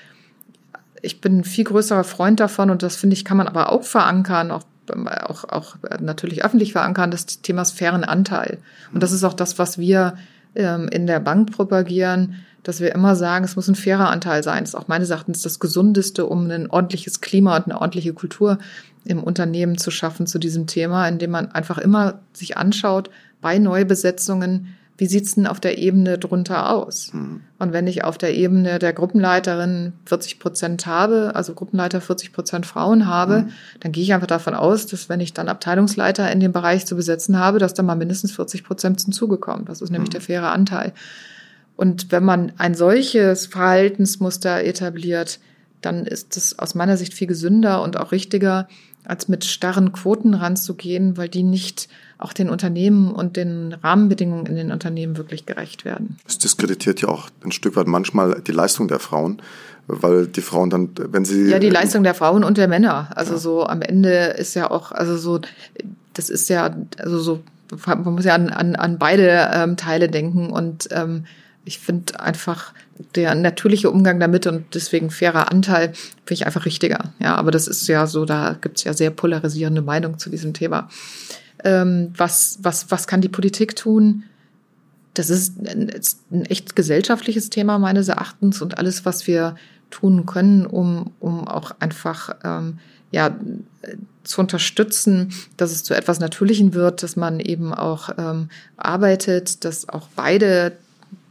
ich 1.01 1.21
bin 1.21 1.39
ein 1.39 1.43
viel 1.43 1.63
größerer 1.63 2.03
Freund 2.03 2.39
davon 2.39 2.69
und 2.69 2.83
das 2.83 2.95
finde 2.95 3.15
ich, 3.15 3.25
kann 3.25 3.37
man 3.37 3.47
aber 3.47 3.71
auch 3.71 3.83
verankern, 3.83 4.51
auch, 4.51 4.63
auch, 4.89 5.45
auch 5.45 5.75
natürlich 5.99 6.43
öffentlich 6.43 6.73
verankern, 6.73 7.11
das 7.11 7.25
Thema 7.41 7.65
fairen 7.65 8.03
Anteil. 8.03 8.59
Und 8.93 9.01
das 9.01 9.11
ist 9.11 9.23
auch 9.23 9.33
das, 9.33 9.57
was 9.57 9.77
wir 9.77 10.17
ähm, 10.55 10.87
in 10.89 11.07
der 11.07 11.19
Bank 11.19 11.51
propagieren, 11.51 12.35
dass 12.65 12.79
wir 12.79 12.93
immer 12.93 13.15
sagen, 13.15 13.45
es 13.45 13.55
muss 13.55 13.67
ein 13.67 13.75
fairer 13.75 14.09
Anteil 14.09 14.43
sein. 14.43 14.63
Das 14.63 14.69
ist 14.69 14.75
auch 14.75 14.87
meines 14.87 15.11
Erachtens 15.11 15.43
das 15.43 15.59
Gesundeste, 15.59 16.25
um 16.25 16.49
ein 16.49 16.69
ordentliches 16.69 17.21
Klima 17.21 17.55
und 17.55 17.65
eine 17.65 17.79
ordentliche 17.79 18.13
Kultur 18.13 18.57
im 19.05 19.23
Unternehmen 19.23 19.77
zu 19.77 19.91
schaffen 19.91 20.25
zu 20.25 20.39
diesem 20.39 20.65
Thema, 20.65 21.07
indem 21.07 21.31
man 21.31 21.51
einfach 21.51 21.77
immer 21.77 22.19
sich 22.33 22.57
anschaut, 22.57 23.11
bei 23.39 23.59
Neubesetzungen, 23.59 24.75
wie 24.97 25.05
sieht's 25.05 25.35
denn 25.35 25.45
auf 25.45 25.59
der 25.59 25.77
Ebene 25.77 26.17
drunter 26.17 26.71
aus? 26.71 27.13
Mhm. 27.13 27.41
Und 27.59 27.73
wenn 27.73 27.85
ich 27.85 28.03
auf 28.03 28.17
der 28.17 28.33
Ebene 28.33 28.79
der 28.79 28.93
Gruppenleiterin 28.93 29.93
40 30.05 30.39
Prozent 30.39 30.87
habe, 30.87 31.33
also 31.35 31.53
Gruppenleiter 31.53 32.01
40 32.01 32.33
Prozent 32.33 32.65
Frauen 32.65 33.05
habe, 33.05 33.41
mhm. 33.41 33.49
dann 33.81 33.91
gehe 33.91 34.03
ich 34.03 34.13
einfach 34.13 34.25
davon 34.25 34.55
aus, 34.55 34.87
dass 34.87 35.07
wenn 35.07 35.19
ich 35.19 35.33
dann 35.33 35.49
Abteilungsleiter 35.49 36.31
in 36.31 36.39
dem 36.39 36.53
Bereich 36.53 36.87
zu 36.87 36.95
besetzen 36.95 37.37
habe, 37.37 37.59
dass 37.59 37.75
da 37.75 37.83
mal 37.83 37.95
mindestens 37.95 38.31
40 38.31 38.63
Prozent 38.63 39.01
hinzugekommen. 39.01 39.65
Das 39.65 39.81
ist 39.81 39.91
nämlich 39.91 40.09
mhm. 40.09 40.13
der 40.13 40.21
faire 40.21 40.51
Anteil. 40.51 40.93
Und 41.75 42.11
wenn 42.11 42.23
man 42.23 42.53
ein 42.57 42.75
solches 42.75 43.47
Verhaltensmuster 43.47 44.63
etabliert, 44.63 45.39
dann 45.81 46.05
ist 46.05 46.37
es 46.37 46.57
aus 46.57 46.75
meiner 46.75 46.97
Sicht 46.97 47.13
viel 47.13 47.27
gesünder 47.27 47.81
und 47.83 47.97
auch 47.97 48.11
richtiger, 48.11 48.67
als 49.03 49.27
mit 49.27 49.45
starren 49.45 49.91
Quoten 49.91 50.33
ranzugehen, 50.33 51.15
weil 51.17 51.29
die 51.29 51.43
nicht 51.43 51.87
auch 52.17 52.33
den 52.33 52.49
Unternehmen 52.49 53.13
und 53.13 53.37
den 53.37 53.73
Rahmenbedingungen 53.73 54.45
in 54.47 54.55
den 54.55 54.71
Unternehmen 54.71 55.17
wirklich 55.17 55.45
gerecht 55.45 55.85
werden. 55.85 56.17
Es 56.27 56.39
diskreditiert 56.39 57.01
ja 57.01 57.09
auch 57.09 57.29
ein 57.43 57.51
Stück 57.51 57.75
weit 57.75 57.87
manchmal 57.87 58.41
die 58.41 58.51
Leistung 58.51 58.87
der 58.87 58.99
Frauen, 58.99 59.41
weil 59.87 60.27
die 60.27 60.41
Frauen 60.41 60.69
dann, 60.69 60.89
wenn 60.97 61.25
sie. 61.25 61.49
Ja, 61.49 61.59
die 61.59 61.69
Leistung 61.69 62.03
der 62.03 62.15
Frauen 62.15 62.43
und 62.43 62.57
der 62.57 62.67
Männer. 62.67 63.09
Also 63.15 63.33
ja. 63.33 63.39
so 63.39 63.65
am 63.65 63.81
Ende 63.81 64.09
ist 64.09 64.55
ja 64.55 64.71
auch, 64.71 64.91
also 64.91 65.17
so, 65.17 65.41
das 66.13 66.29
ist 66.29 66.49
ja, 66.49 66.75
also 66.97 67.19
so, 67.19 67.41
man 67.85 68.03
muss 68.13 68.25
ja 68.25 68.33
an, 68.33 68.49
an, 68.49 68.75
an 68.75 68.97
beide 68.97 69.51
ähm, 69.53 69.77
Teile 69.77 70.09
denken 70.09 70.49
und 70.49 70.87
ähm, 70.91 71.25
ich 71.65 71.79
finde 71.79 72.19
einfach 72.19 72.73
der 73.15 73.35
natürliche 73.35 73.89
Umgang 73.89 74.19
damit 74.19 74.47
und 74.47 74.73
deswegen 74.73 75.09
fairer 75.09 75.51
Anteil 75.51 75.89
finde 75.89 76.33
ich 76.33 76.45
einfach 76.45 76.65
richtiger. 76.65 77.13
Ja, 77.19 77.35
aber 77.35 77.51
das 77.51 77.67
ist 77.67 77.87
ja 77.87 78.07
so, 78.07 78.25
da 78.25 78.55
gibt 78.61 78.77
es 78.77 78.83
ja 78.83 78.93
sehr 78.93 79.09
polarisierende 79.09 79.81
Meinungen 79.81 80.19
zu 80.19 80.29
diesem 80.29 80.53
Thema. 80.53 80.89
Ähm, 81.63 82.13
was, 82.15 82.59
was, 82.61 82.91
was 82.91 83.07
kann 83.07 83.21
die 83.21 83.29
Politik 83.29 83.75
tun? 83.75 84.23
Das 85.15 85.29
ist 85.29 85.57
ein, 85.59 85.91
ein 86.31 86.45
echt 86.45 86.75
gesellschaftliches 86.75 87.49
Thema 87.49 87.79
meines 87.79 88.07
Erachtens 88.07 88.61
und 88.61 88.77
alles, 88.77 89.05
was 89.05 89.27
wir 89.27 89.55
tun 89.89 90.25
können, 90.25 90.65
um, 90.65 91.11
um 91.19 91.47
auch 91.47 91.71
einfach 91.79 92.35
ähm, 92.43 92.79
ja, 93.11 93.35
zu 94.23 94.41
unterstützen, 94.41 95.31
dass 95.57 95.71
es 95.71 95.83
zu 95.83 95.95
etwas 95.95 96.19
Natürlichen 96.19 96.73
wird, 96.73 97.01
dass 97.01 97.15
man 97.15 97.39
eben 97.39 97.73
auch 97.73 98.09
ähm, 98.17 98.49
arbeitet, 98.77 99.63
dass 99.63 99.87
auch 99.87 100.09
beide 100.15 100.77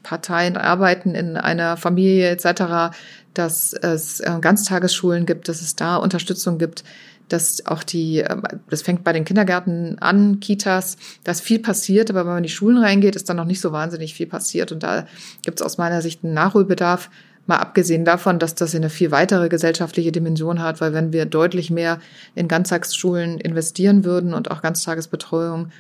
Parteien 0.05 0.57
arbeiten 0.57 1.17
in 1.17 1.37
einer 1.37 1.77
Familie 1.77 2.31
etc., 2.31 2.97
dass 3.35 3.73
es 3.73 4.21
äh, 4.21 4.39
Ganztagesschulen 4.41 5.27
gibt, 5.27 5.49
dass 5.49 5.61
es 5.61 5.75
da 5.75 5.97
Unterstützung 5.97 6.59
gibt, 6.59 6.85
dass 7.29 7.67
auch 7.67 7.83
die, 7.83 8.19
ähm, 8.19 8.43
das 8.71 8.83
fängt 8.83 9.03
bei 9.03 9.13
den 9.13 9.25
Kindergärten 9.25 9.99
an, 9.99 10.39
Kitas, 10.39 10.97
dass 11.25 11.41
viel 11.41 11.59
passiert, 11.59 12.11
aber 12.11 12.21
wenn 12.21 12.29
man 12.29 12.39
in 12.39 12.45
die 12.45 12.49
Schulen 12.51 12.79
reingeht, 12.79 13.17
ist 13.17 13.29
dann 13.29 13.37
noch 13.37 13.45
nicht 13.45 13.61
so 13.61 13.73
wahnsinnig 13.73 14.15
viel 14.15 14.27
passiert. 14.27 14.71
Und 14.71 14.85
da 14.85 15.07
gibt 15.43 15.61
es 15.61 15.67
aus 15.67 15.79
meiner 15.79 16.01
Sicht 16.03 16.23
einen 16.23 16.35
Nachholbedarf, 16.35 17.11
mal 17.47 17.57
abgesehen 17.59 18.05
davon, 18.05 18.39
dass 18.39 18.55
das 18.55 18.75
eine 18.75 18.89
viel 18.89 19.11
weitere 19.11 19.49
gesellschaftliche 19.49 20.13
Dimension 20.13 20.63
hat, 20.63 20.81
weil 20.81 20.95
wenn 20.95 21.13
wir 21.13 21.27
deutlich 21.27 21.71
mehr 21.71 21.99
in 22.35 22.49
Ganztagsschulen 22.49 23.39
investieren 23.39 24.05
würden 24.05 24.33
und 24.33 24.51
auch 24.51 24.63
Ganztagesbetreuung, 24.63 25.71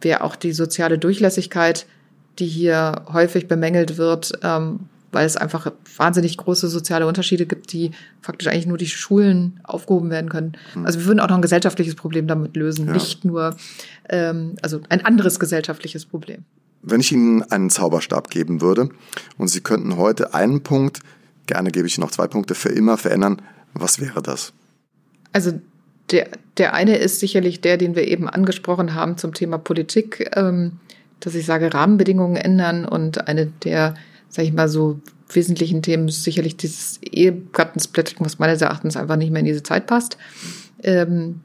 wäre 0.00 0.22
auch 0.22 0.36
die 0.36 0.52
soziale 0.52 0.98
Durchlässigkeit 0.98 1.86
die 2.38 2.46
hier 2.46 3.02
häufig 3.12 3.48
bemängelt 3.48 3.96
wird, 3.96 4.32
ähm, 4.42 4.80
weil 5.12 5.26
es 5.26 5.36
einfach 5.36 5.72
wahnsinnig 5.96 6.36
große 6.36 6.68
soziale 6.68 7.06
Unterschiede 7.06 7.46
gibt, 7.46 7.72
die 7.72 7.92
faktisch 8.20 8.48
eigentlich 8.48 8.66
nur 8.66 8.78
die 8.78 8.88
Schulen 8.88 9.60
aufgehoben 9.62 10.10
werden 10.10 10.28
können. 10.28 10.52
Hm. 10.72 10.84
Also 10.84 10.98
wir 10.98 11.06
würden 11.06 11.20
auch 11.20 11.28
noch 11.28 11.36
ein 11.36 11.42
gesellschaftliches 11.42 11.94
Problem 11.94 12.26
damit 12.26 12.56
lösen, 12.56 12.86
ja. 12.86 12.92
nicht 12.92 13.24
nur, 13.24 13.56
ähm, 14.08 14.56
also 14.60 14.80
ein 14.88 15.04
anderes 15.04 15.38
gesellschaftliches 15.38 16.04
Problem. 16.04 16.44
Wenn 16.82 17.00
ich 17.00 17.12
Ihnen 17.12 17.42
einen 17.42 17.70
Zauberstab 17.70 18.28
geben 18.28 18.60
würde 18.60 18.90
und 19.38 19.48
Sie 19.48 19.60
könnten 19.60 19.96
heute 19.96 20.34
einen 20.34 20.62
Punkt, 20.62 21.00
gerne 21.46 21.70
gebe 21.70 21.86
ich 21.86 21.96
Ihnen 21.96 22.04
noch 22.04 22.10
zwei 22.10 22.26
Punkte, 22.26 22.54
für 22.54 22.68
immer 22.68 22.98
verändern, 22.98 23.40
was 23.72 24.00
wäre 24.00 24.20
das? 24.20 24.52
Also 25.32 25.52
der, 26.10 26.28
der 26.58 26.74
eine 26.74 26.96
ist 26.96 27.20
sicherlich 27.20 27.60
der, 27.60 27.76
den 27.78 27.96
wir 27.96 28.06
eben 28.06 28.28
angesprochen 28.28 28.94
haben 28.94 29.16
zum 29.16 29.32
Thema 29.32 29.58
Politik. 29.58 30.30
Ähm, 30.36 30.72
dass 31.24 31.34
ich 31.34 31.46
sage, 31.46 31.72
Rahmenbedingungen 31.72 32.36
ändern 32.36 32.84
und 32.84 33.28
eine 33.28 33.46
der, 33.46 33.94
sage 34.28 34.48
ich 34.48 34.54
mal, 34.54 34.68
so 34.68 35.00
wesentlichen 35.30 35.82
Themen 35.82 36.08
ist 36.08 36.22
sicherlich 36.22 36.56
dieses 36.56 36.98
Ehegattensplitting, 37.02 38.18
was 38.20 38.38
meines 38.38 38.60
Erachtens 38.60 38.96
einfach 38.96 39.16
nicht 39.16 39.30
mehr 39.30 39.40
in 39.40 39.46
diese 39.46 39.62
Zeit 39.62 39.86
passt. 39.86 40.18
Ähm, 40.82 41.40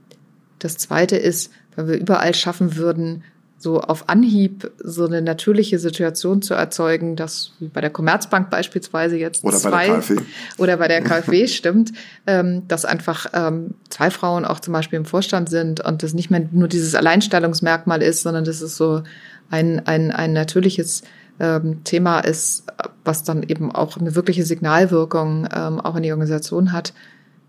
das 0.59 0.77
zweite 0.77 1.15
ist, 1.15 1.51
wenn 1.75 1.87
wir 1.87 1.97
überall 1.97 2.35
schaffen 2.35 2.75
würden, 2.75 3.23
so 3.61 3.81
auf 3.81 4.07
Anhieb 4.07 4.71
so 4.81 5.05
eine 5.05 5.21
natürliche 5.21 5.79
Situation 5.79 6.41
zu 6.41 6.53
erzeugen, 6.53 7.15
dass 7.17 7.51
wie 7.59 7.67
bei 7.67 7.81
der 7.81 7.89
Commerzbank 7.89 8.49
beispielsweise 8.49 9.17
jetzt 9.17 9.43
oder 9.43 9.57
zwei 9.57 9.69
bei 9.69 9.87
der 9.87 9.97
KfW. 9.97 10.21
oder 10.57 10.77
bei 10.77 10.87
der 10.87 11.01
KfW 11.01 11.47
stimmt, 11.49 11.91
ähm, 12.25 12.67
dass 12.69 12.85
einfach 12.85 13.27
ähm, 13.33 13.75
zwei 13.89 14.11
Frauen 14.11 14.45
auch 14.45 14.61
zum 14.61 14.73
Beispiel 14.73 14.97
im 14.97 15.05
Vorstand 15.05 15.49
sind 15.49 15.81
und 15.81 16.03
das 16.03 16.13
nicht 16.13 16.31
mehr 16.31 16.47
nur 16.51 16.69
dieses 16.69 16.95
Alleinstellungsmerkmal 16.95 18.01
ist, 18.01 18.23
sondern 18.23 18.45
das 18.45 18.61
ist 18.61 18.77
so 18.77 19.03
ein, 19.49 19.85
ein, 19.85 20.11
ein 20.11 20.33
natürliches 20.33 21.03
ähm, 21.39 21.83
Thema 21.83 22.19
ist, 22.19 22.65
was 23.03 23.23
dann 23.23 23.43
eben 23.43 23.71
auch 23.71 23.97
eine 23.97 24.15
wirkliche 24.15 24.45
Signalwirkung 24.45 25.47
ähm, 25.53 25.79
auch 25.79 25.95
in 25.95 26.03
die 26.03 26.11
Organisation 26.11 26.71
hat. 26.71 26.93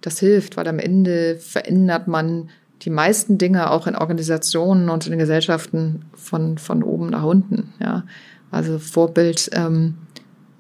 Das 0.01 0.19
hilft, 0.19 0.57
weil 0.57 0.69
am 0.69 0.79
Ende 0.79 1.37
verändert 1.39 2.09
man 2.09 2.51
die 2.83 2.91
meisten 2.91 3.37
Dinge 3.37 3.71
auch 3.71 3.87
in 3.87 3.97
Organisationen 3.97 4.89
und 4.89 5.07
in 5.07 5.19
Gesellschaften 5.19 6.07
von, 6.15 6.57
von 6.57 6.83
oben 6.83 7.11
nach 7.11 7.25
unten. 7.25 7.75
Ja. 7.79 8.05
Also 8.51 8.79
Vorbild 8.79 9.51
ähm, 9.53 9.97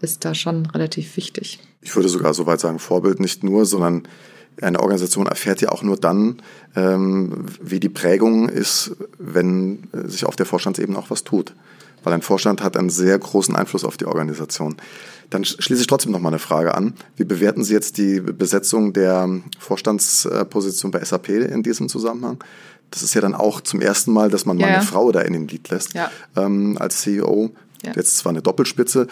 ist 0.01 0.25
da 0.25 0.35
schon 0.35 0.67
relativ 0.67 1.17
wichtig. 1.17 1.61
Ich 1.81 1.97
würde 1.97 2.09
sogar 2.09 2.35
so 2.35 2.47
weit 2.47 2.61
sagen, 2.61 2.79
Vorbild 2.79 3.21
nicht 3.21 3.43
nur, 3.43 3.65
sondern 3.65 4.03
eine 4.61 4.81
Organisation 4.81 5.27
erfährt 5.27 5.61
ja 5.61 5.71
auch 5.71 5.83
nur 5.83 5.97
dann, 5.97 6.43
ähm, 6.77 7.47
wie 7.63 7.81
die 7.81 7.89
Prägung 7.89 8.49
ist, 8.49 8.93
wenn 9.19 9.89
sich 9.93 10.25
auf 10.25 10.37
der 10.37 10.47
Vorstandsebene 10.47 10.99
auch 10.99 11.11
was 11.11 11.25
tut. 11.25 11.55
Weil 12.03 12.15
ein 12.15 12.23
Vorstand 12.23 12.63
hat 12.63 12.77
einen 12.77 12.91
sehr 12.91 13.19
großen 13.19 13.55
Einfluss 13.55 13.85
auf 13.85 13.97
die 13.97 14.07
Organisation. 14.07 14.77
Dann 15.29 15.45
schließe 15.45 15.83
ich 15.83 15.87
trotzdem 15.87 16.13
noch 16.13 16.21
mal 16.21 16.29
eine 16.29 16.39
Frage 16.39 16.75
an. 16.75 16.95
Wie 17.17 17.25
bewerten 17.25 17.63
Sie 17.63 17.75
jetzt 17.75 17.99
die 17.99 18.21
Besetzung 18.21 18.93
der 18.93 19.29
Vorstandsposition 19.59 20.91
bei 20.91 21.05
SAP 21.05 21.29
in 21.29 21.63
diesem 21.63 21.89
Zusammenhang? 21.89 22.43
Das 22.91 23.03
ist 23.03 23.15
ja 23.15 23.21
dann 23.21 23.35
auch 23.35 23.61
zum 23.61 23.81
ersten 23.81 24.13
Mal, 24.13 24.31
dass 24.31 24.47
man 24.47 24.59
ja. 24.59 24.67
mal 24.67 24.75
eine 24.75 24.83
Frau 24.83 25.13
da 25.13 25.21
in 25.21 25.33
den 25.33 25.47
Lied 25.47 25.69
lässt 25.69 25.95
ja. 25.95 26.11
ähm, 26.37 26.77
als 26.79 27.03
CEO. 27.03 27.51
Jetzt 27.95 28.19
zwar 28.19 28.31
eine 28.31 28.43
Doppelspitze, 28.43 29.07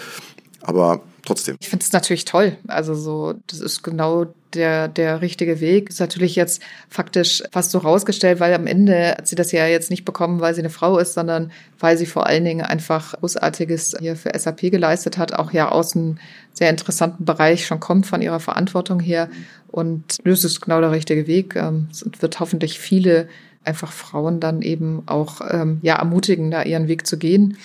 aber 0.60 1.00
trotzdem. 1.24 1.56
Ich 1.60 1.68
finde 1.68 1.84
es 1.84 1.92
natürlich 1.92 2.24
toll. 2.24 2.58
Also 2.66 2.94
so, 2.94 3.34
das 3.46 3.60
ist 3.60 3.82
genau 3.82 4.26
der, 4.54 4.88
der 4.88 5.20
richtige 5.20 5.60
Weg. 5.60 5.90
Ist 5.90 6.00
natürlich 6.00 6.36
jetzt 6.36 6.62
faktisch 6.88 7.42
fast 7.50 7.70
so 7.70 7.78
rausgestellt, 7.78 8.40
weil 8.40 8.54
am 8.54 8.66
Ende 8.66 9.10
hat 9.10 9.28
sie 9.28 9.36
das 9.36 9.52
ja 9.52 9.66
jetzt 9.66 9.90
nicht 9.90 10.04
bekommen, 10.04 10.40
weil 10.40 10.54
sie 10.54 10.60
eine 10.60 10.70
Frau 10.70 10.98
ist, 10.98 11.14
sondern 11.14 11.52
weil 11.78 11.96
sie 11.96 12.06
vor 12.06 12.26
allen 12.26 12.44
Dingen 12.44 12.64
einfach 12.64 13.14
Großartiges 13.20 13.96
hier 14.00 14.16
für 14.16 14.36
SAP 14.36 14.70
geleistet 14.70 15.18
hat, 15.18 15.32
auch 15.32 15.52
ja 15.52 15.70
aus 15.70 15.94
einem 15.94 16.18
sehr 16.52 16.70
interessanten 16.70 17.24
Bereich 17.24 17.66
schon 17.66 17.80
kommt 17.80 18.06
von 18.06 18.22
ihrer 18.22 18.40
Verantwortung 18.40 19.00
her. 19.00 19.28
Und 19.68 20.16
das 20.24 20.44
ist 20.44 20.60
genau 20.60 20.80
der 20.80 20.92
richtige 20.92 21.26
Weg. 21.26 21.54
Ähm, 21.56 21.88
es 21.90 22.04
wird 22.20 22.40
hoffentlich 22.40 22.78
viele 22.78 23.28
einfach 23.64 23.92
Frauen 23.92 24.40
dann 24.40 24.62
eben 24.62 25.02
auch 25.06 25.40
ähm, 25.48 25.78
ja 25.82 25.96
ermutigen, 25.96 26.50
da 26.50 26.62
ihren 26.62 26.88
Weg 26.88 27.06
zu 27.06 27.18
gehen. 27.18 27.58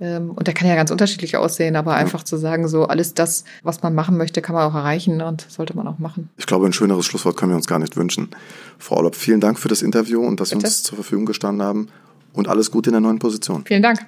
Ähm, 0.00 0.30
und 0.30 0.46
der 0.46 0.54
kann 0.54 0.66
ja 0.66 0.74
ganz 0.74 0.90
unterschiedlich 0.90 1.36
aussehen, 1.36 1.76
aber 1.76 1.94
einfach 1.94 2.22
zu 2.22 2.38
sagen, 2.38 2.68
so 2.68 2.86
alles 2.86 3.12
das, 3.12 3.44
was 3.62 3.82
man 3.82 3.94
machen 3.94 4.16
möchte, 4.16 4.40
kann 4.40 4.54
man 4.54 4.70
auch 4.70 4.74
erreichen 4.74 5.20
und 5.20 5.46
sollte 5.48 5.76
man 5.76 5.86
auch 5.86 5.98
machen. 5.98 6.30
Ich 6.38 6.46
glaube, 6.46 6.66
ein 6.66 6.72
schöneres 6.72 7.04
Schlusswort 7.04 7.36
können 7.36 7.52
wir 7.52 7.56
uns 7.56 7.66
gar 7.66 7.78
nicht 7.78 7.96
wünschen. 7.96 8.30
Frau 8.78 8.96
Orlob, 8.96 9.14
vielen 9.14 9.40
Dank 9.40 9.58
für 9.58 9.68
das 9.68 9.82
Interview 9.82 10.24
und 10.24 10.40
dass 10.40 10.50
Bitte? 10.50 10.60
Sie 10.60 10.66
uns 10.66 10.82
zur 10.84 10.96
Verfügung 10.96 11.26
gestanden 11.26 11.62
haben 11.66 11.88
und 12.32 12.48
alles 12.48 12.70
Gute 12.70 12.88
in 12.90 12.94
der 12.94 13.02
neuen 13.02 13.18
Position. 13.18 13.64
Vielen 13.66 13.82
Dank. 13.82 14.00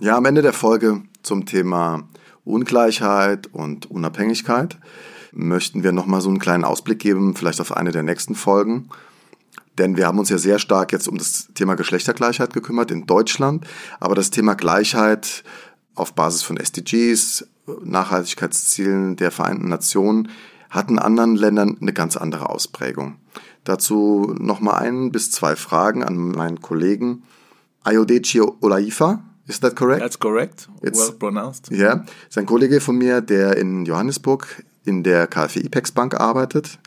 Ja, 0.00 0.16
am 0.16 0.24
Ende 0.24 0.42
der 0.42 0.52
Folge 0.52 1.02
zum 1.22 1.46
Thema 1.46 2.08
Ungleichheit 2.44 3.48
und 3.48 3.90
Unabhängigkeit 3.90 4.78
möchten 5.32 5.82
wir 5.82 5.92
nochmal 5.92 6.20
so 6.20 6.28
einen 6.28 6.38
kleinen 6.38 6.64
Ausblick 6.64 7.00
geben, 7.00 7.34
vielleicht 7.34 7.60
auf 7.60 7.76
eine 7.76 7.90
der 7.90 8.02
nächsten 8.02 8.34
Folgen. 8.34 8.90
Denn 9.78 9.96
wir 9.96 10.06
haben 10.06 10.18
uns 10.18 10.28
ja 10.28 10.38
sehr 10.38 10.58
stark 10.58 10.92
jetzt 10.92 11.08
um 11.08 11.18
das 11.18 11.48
Thema 11.54 11.74
Geschlechtergleichheit 11.74 12.52
gekümmert 12.52 12.90
in 12.90 13.06
Deutschland. 13.06 13.66
Aber 14.00 14.14
das 14.14 14.30
Thema 14.30 14.54
Gleichheit 14.54 15.42
auf 15.94 16.14
Basis 16.14 16.42
von 16.42 16.56
SDGs, 16.56 17.46
Nachhaltigkeitszielen 17.82 19.16
der 19.16 19.30
Vereinten 19.30 19.68
Nationen, 19.68 20.28
hat 20.70 20.90
in 20.90 20.98
anderen 20.98 21.36
Ländern 21.36 21.76
eine 21.80 21.92
ganz 21.92 22.16
andere 22.16 22.50
Ausprägung. 22.50 23.16
Dazu 23.64 24.34
nochmal 24.38 24.82
ein 24.82 25.10
bis 25.10 25.30
zwei 25.30 25.56
Fragen 25.56 26.02
an 26.02 26.16
meinen 26.16 26.60
Kollegen. 26.60 27.22
Ayodeci 27.84 28.40
Olaifa, 28.40 29.22
is 29.46 29.60
that 29.60 29.76
correct? 29.76 30.02
That's 30.02 30.18
correct. 30.18 30.68
It's, 30.82 30.98
well 30.98 31.12
pronounced. 31.12 31.70
Ja, 31.70 31.76
yeah. 31.76 32.04
sein 32.28 32.46
Kollege 32.46 32.80
von 32.80 32.96
mir, 32.96 33.20
der 33.20 33.56
in 33.56 33.84
Johannesburg 33.84 34.64
in 34.84 35.02
der 35.02 35.26
KfW 35.26 35.60
IPEX 35.60 35.92
Bank 35.92 36.20
arbeitet 36.20 36.78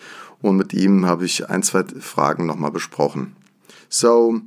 und 0.42 0.58
mit 0.58 0.74
ihm 0.74 1.06
habe 1.06 1.26
ich 1.26 1.50
ein, 1.50 1.64
zwei 1.64 1.84
Fragen 1.84 2.46
nochmal 2.46 2.72
besprochen. 2.72 3.36
So, 3.90 4.42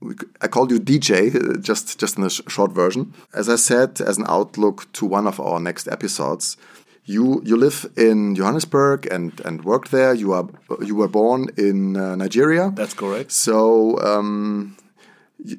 I 0.00 0.48
called 0.48 0.70
you 0.70 0.78
DJ, 0.78 1.60
just, 1.60 2.00
just 2.00 2.18
in 2.18 2.24
a 2.24 2.30
short 2.30 2.72
version. 2.72 3.14
As 3.32 3.48
I 3.48 3.56
said, 3.56 4.00
as 4.00 4.16
an 4.18 4.26
outlook 4.28 4.86
to 4.94 5.06
one 5.06 5.26
of 5.26 5.40
our 5.40 5.60
next 5.60 5.88
episodes, 5.88 6.56
you, 7.04 7.42
you 7.44 7.56
live 7.56 7.90
in 7.96 8.34
Johannesburg 8.34 9.06
and, 9.10 9.40
and 9.44 9.64
worked 9.64 9.90
there. 9.90 10.14
You, 10.14 10.32
are, 10.34 10.48
you 10.82 10.94
were 10.94 11.08
born 11.08 11.48
in 11.56 11.96
uh, 11.96 12.16
Nigeria. 12.16 12.70
That's 12.74 12.94
correct. 12.94 13.32
So, 13.32 13.98
um, 14.00 14.76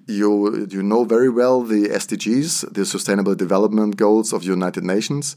you, 0.08 0.68
you 0.70 0.84
know 0.84 1.04
very 1.06 1.30
well 1.30 1.64
the 1.64 1.90
SDGs, 1.90 2.74
the 2.74 2.86
Sustainable 2.86 3.36
Development 3.36 3.96
Goals 3.98 4.32
of 4.32 4.42
the 4.42 4.48
United 4.48 4.84
Nations. 4.84 5.36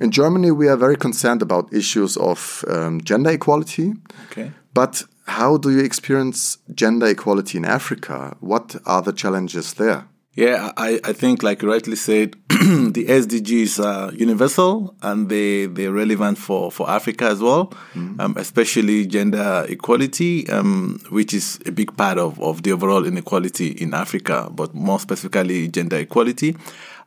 In 0.00 0.10
Germany, 0.10 0.50
we 0.50 0.68
are 0.68 0.76
very 0.76 0.96
concerned 0.96 1.42
about 1.42 1.72
issues 1.72 2.16
of 2.16 2.64
um, 2.68 3.00
gender 3.00 3.30
equality. 3.30 3.94
Okay. 4.30 4.52
But 4.74 5.04
how 5.26 5.56
do 5.56 5.70
you 5.70 5.80
experience 5.80 6.58
gender 6.74 7.06
equality 7.06 7.58
in 7.58 7.64
Africa? 7.64 8.36
What 8.40 8.76
are 8.84 9.02
the 9.02 9.12
challenges 9.12 9.74
there? 9.74 10.06
Yeah, 10.34 10.70
I, 10.76 11.00
I 11.02 11.14
think, 11.14 11.42
like 11.42 11.62
you 11.62 11.72
rightly 11.72 11.96
said, 11.96 12.34
the 12.50 13.06
SDGs 13.08 13.82
are 13.82 14.12
universal 14.12 14.94
and 15.00 15.30
they, 15.30 15.64
they're 15.64 15.92
relevant 15.92 16.36
for, 16.36 16.70
for 16.70 16.90
Africa 16.90 17.24
as 17.24 17.40
well, 17.40 17.68
mm-hmm. 17.94 18.20
um, 18.20 18.34
especially 18.36 19.06
gender 19.06 19.64
equality, 19.66 20.46
um, 20.50 21.00
which 21.08 21.32
is 21.32 21.58
a 21.64 21.72
big 21.72 21.96
part 21.96 22.18
of, 22.18 22.38
of 22.38 22.64
the 22.64 22.72
overall 22.72 23.06
inequality 23.06 23.68
in 23.68 23.94
Africa, 23.94 24.50
but 24.52 24.74
more 24.74 25.00
specifically, 25.00 25.68
gender 25.68 25.96
equality. 25.96 26.54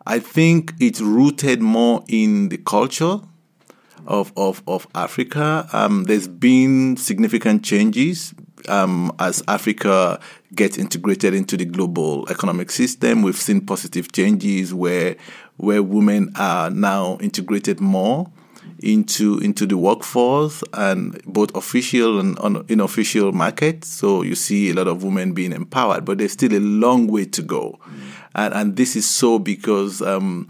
I 0.05 0.19
think 0.19 0.73
it's 0.79 1.01
rooted 1.01 1.61
more 1.61 2.03
in 2.07 2.49
the 2.49 2.57
culture 2.57 3.19
of, 4.07 4.31
of, 4.35 4.63
of 4.67 4.87
Africa. 4.95 5.67
Um, 5.73 6.05
there's 6.05 6.27
been 6.27 6.97
significant 6.97 7.63
changes 7.63 8.33
um, 8.67 9.11
as 9.19 9.43
Africa 9.47 10.19
gets 10.55 10.77
integrated 10.77 11.33
into 11.33 11.55
the 11.57 11.65
global 11.65 12.27
economic 12.29 12.71
system. 12.71 13.21
We've 13.21 13.35
seen 13.35 13.65
positive 13.65 14.11
changes 14.11 14.73
where 14.73 15.15
where 15.57 15.83
women 15.83 16.31
are 16.37 16.69
now 16.69 17.17
integrated 17.19 17.81
more 17.81 18.31
into 18.81 19.39
into 19.39 19.65
the 19.65 19.77
workforce 19.77 20.63
and 20.73 21.21
both 21.25 21.53
official 21.55 22.19
and 22.19 22.37
unofficial 22.39 23.31
markets. 23.33 23.89
So 23.89 24.21
you 24.21 24.35
see 24.35 24.69
a 24.69 24.73
lot 24.73 24.87
of 24.87 25.03
women 25.03 25.33
being 25.33 25.51
empowered, 25.51 26.05
but 26.05 26.17
there's 26.17 26.31
still 26.31 26.53
a 26.53 26.59
long 26.59 27.07
way 27.07 27.25
to 27.25 27.41
go, 27.41 27.77
mm. 27.83 28.11
And 28.35 28.53
and 28.53 28.75
this 28.75 28.95
is 28.95 29.07
so 29.07 29.39
because. 29.39 30.01
Um, 30.01 30.47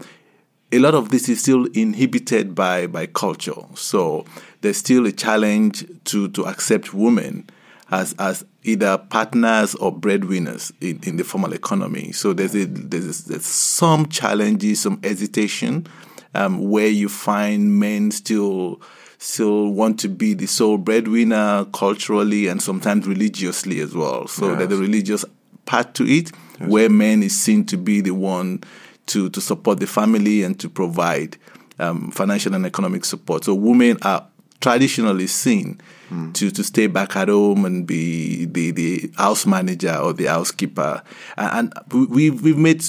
a 0.72 0.78
lot 0.78 0.94
of 0.94 1.08
this 1.08 1.28
is 1.28 1.40
still 1.40 1.66
inhibited 1.74 2.54
by, 2.54 2.86
by 2.86 3.04
culture. 3.04 3.60
So 3.74 4.24
there's 4.60 4.76
still 4.76 5.04
a 5.04 5.10
challenge 5.10 5.84
to, 6.04 6.28
to 6.28 6.46
accept 6.46 6.94
women 6.94 7.50
as 7.90 8.14
as 8.20 8.44
either 8.62 8.98
partners 8.98 9.74
or 9.76 9.90
breadwinners 9.90 10.72
in, 10.80 11.00
in 11.02 11.16
the 11.16 11.24
formal 11.24 11.52
economy. 11.52 12.12
So 12.12 12.32
there's 12.32 12.54
a, 12.54 12.66
there's, 12.66 13.24
there's 13.24 13.46
some 13.46 14.06
challenges, 14.06 14.82
some 14.82 15.00
hesitation, 15.02 15.86
um, 16.34 16.70
where 16.70 16.88
you 16.88 17.08
find 17.08 17.78
men 17.78 18.10
still 18.10 18.80
still 19.18 19.70
want 19.70 20.00
to 20.00 20.08
be 20.08 20.34
the 20.34 20.46
sole 20.46 20.78
breadwinner 20.78 21.66
culturally 21.72 22.46
and 22.46 22.62
sometimes 22.62 23.06
religiously 23.06 23.80
as 23.80 23.94
well. 23.94 24.26
So 24.26 24.50
yes. 24.50 24.58
there's 24.58 24.72
a 24.72 24.82
religious 24.82 25.24
part 25.66 25.94
to 25.94 26.06
it, 26.06 26.32
yes. 26.60 26.68
where 26.68 26.88
men 26.88 27.22
is 27.22 27.38
seen 27.38 27.64
to 27.66 27.76
be 27.76 28.00
the 28.00 28.12
one 28.12 28.62
to 29.06 29.30
to 29.30 29.40
support 29.40 29.80
the 29.80 29.86
family 29.86 30.42
and 30.42 30.60
to 30.60 30.68
provide 30.68 31.36
um, 31.78 32.10
financial 32.10 32.54
and 32.54 32.66
economic 32.66 33.04
support. 33.04 33.44
So 33.44 33.54
women 33.54 33.96
are 34.02 34.26
traditionally 34.60 35.26
seen 35.26 35.80
mm. 36.10 36.32
to, 36.34 36.50
to 36.50 36.62
stay 36.62 36.86
back 36.86 37.16
at 37.16 37.28
home 37.28 37.64
and 37.64 37.86
be 37.86 38.44
the, 38.44 38.70
the 38.72 39.10
house 39.16 39.46
manager 39.46 39.94
or 39.94 40.12
the 40.12 40.26
housekeeper. 40.26 41.02
And, 41.36 41.72
and 41.72 42.10
we've, 42.10 42.40
we've 42.42 42.58
made 42.58 42.84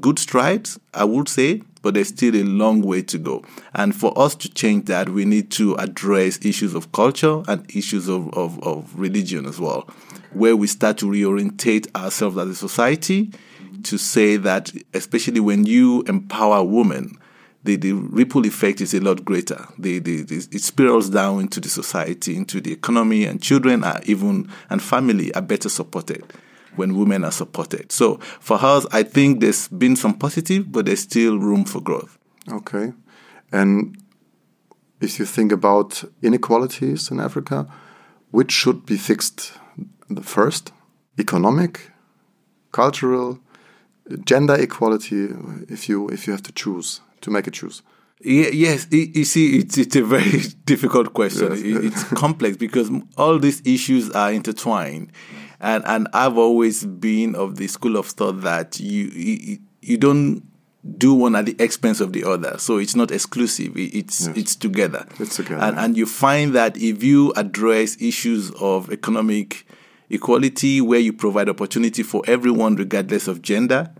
good 0.00 0.18
strides, 0.18 0.78
I 0.94 1.04
would 1.04 1.28
say, 1.28 1.62
but 1.84 1.92
there's 1.92 2.08
still 2.08 2.34
a 2.34 2.42
long 2.42 2.80
way 2.80 3.02
to 3.02 3.18
go. 3.18 3.44
And 3.74 3.94
for 3.94 4.18
us 4.18 4.34
to 4.36 4.48
change 4.48 4.86
that, 4.86 5.10
we 5.10 5.26
need 5.26 5.50
to 5.52 5.74
address 5.74 6.42
issues 6.42 6.74
of 6.74 6.90
culture 6.92 7.42
and 7.46 7.64
issues 7.76 8.08
of, 8.08 8.32
of, 8.34 8.60
of 8.66 8.98
religion 8.98 9.44
as 9.44 9.60
well, 9.60 9.86
where 10.32 10.56
we 10.56 10.66
start 10.66 10.96
to 10.98 11.06
reorientate 11.06 11.94
ourselves 11.94 12.38
as 12.38 12.48
a 12.48 12.54
society 12.54 13.30
to 13.82 13.98
say 13.98 14.38
that, 14.38 14.72
especially 14.94 15.40
when 15.40 15.66
you 15.66 16.02
empower 16.08 16.64
women, 16.64 17.18
the, 17.64 17.76
the 17.76 17.92
ripple 17.92 18.46
effect 18.46 18.80
is 18.80 18.94
a 18.94 19.00
lot 19.00 19.22
greater. 19.22 19.66
The, 19.78 19.98
the, 19.98 20.22
the, 20.22 20.36
it 20.36 20.62
spirals 20.62 21.10
down 21.10 21.40
into 21.40 21.60
the 21.60 21.68
society, 21.68 22.34
into 22.34 22.62
the 22.62 22.72
economy, 22.72 23.26
and 23.26 23.42
children 23.42 23.84
are 23.84 24.00
even, 24.04 24.50
and 24.70 24.82
family 24.82 25.34
are 25.34 25.42
better 25.42 25.68
supported 25.68 26.24
when 26.76 26.96
women 26.96 27.24
are 27.24 27.32
supported. 27.32 27.92
So 27.92 28.16
for 28.40 28.58
us, 28.62 28.86
I 28.92 29.02
think 29.02 29.40
there's 29.40 29.68
been 29.68 29.96
some 29.96 30.14
positive, 30.14 30.70
but 30.70 30.86
there's 30.86 31.00
still 31.00 31.38
room 31.38 31.64
for 31.64 31.80
growth. 31.80 32.18
Okay. 32.50 32.92
And 33.52 33.96
if 35.00 35.18
you 35.18 35.24
think 35.24 35.52
about 35.52 36.04
inequalities 36.22 37.10
in 37.10 37.20
Africa, 37.20 37.66
which 38.30 38.52
should 38.52 38.84
be 38.86 38.96
fixed 38.96 39.52
the 40.08 40.22
first? 40.22 40.72
Economic, 41.18 41.92
cultural, 42.72 43.38
gender 44.24 44.54
equality, 44.54 45.28
if 45.68 45.88
you 45.88 46.08
if 46.08 46.26
you 46.26 46.32
have 46.32 46.42
to 46.42 46.52
choose 46.52 47.00
to 47.20 47.30
make 47.30 47.46
a 47.46 47.50
choose? 47.50 47.82
Yes, 48.20 48.86
you 48.90 49.24
see, 49.24 49.58
it's, 49.58 49.76
it's 49.76 49.96
a 49.96 50.02
very 50.02 50.40
difficult 50.64 51.12
question. 51.12 51.52
Yes. 51.52 51.60
It's 51.62 52.04
complex 52.04 52.56
because 52.56 52.90
all 53.18 53.38
these 53.38 53.60
issues 53.66 54.10
are 54.12 54.32
intertwined, 54.32 55.12
and 55.64 55.82
and 55.86 56.08
I've 56.12 56.36
always 56.36 56.84
been 56.84 57.34
of 57.34 57.56
the 57.56 57.66
school 57.66 57.96
of 57.96 58.06
thought 58.06 58.42
that 58.42 58.78
you 58.78 59.06
you, 59.06 59.58
you 59.80 59.96
don't 59.96 60.42
do 60.98 61.14
one 61.14 61.34
at 61.34 61.46
the 61.46 61.56
expense 61.58 62.00
of 62.00 62.12
the 62.12 62.24
other. 62.24 62.58
So 62.58 62.76
it's 62.76 62.94
not 62.94 63.10
exclusive. 63.10 63.72
It's 63.74 64.26
yes. 64.26 64.36
it's 64.36 64.56
together. 64.56 65.06
It's 65.18 65.36
together. 65.36 65.62
And 65.62 65.78
and 65.78 65.96
you 65.96 66.04
find 66.04 66.54
that 66.54 66.76
if 66.76 67.02
you 67.02 67.32
address 67.36 68.00
issues 68.00 68.50
of 68.60 68.92
economic 68.92 69.66
equality, 70.10 70.82
where 70.82 71.00
you 71.00 71.14
provide 71.14 71.48
opportunity 71.48 72.02
for 72.02 72.22
everyone, 72.26 72.76
regardless 72.76 73.26
of 73.26 73.40
gender 73.40 73.90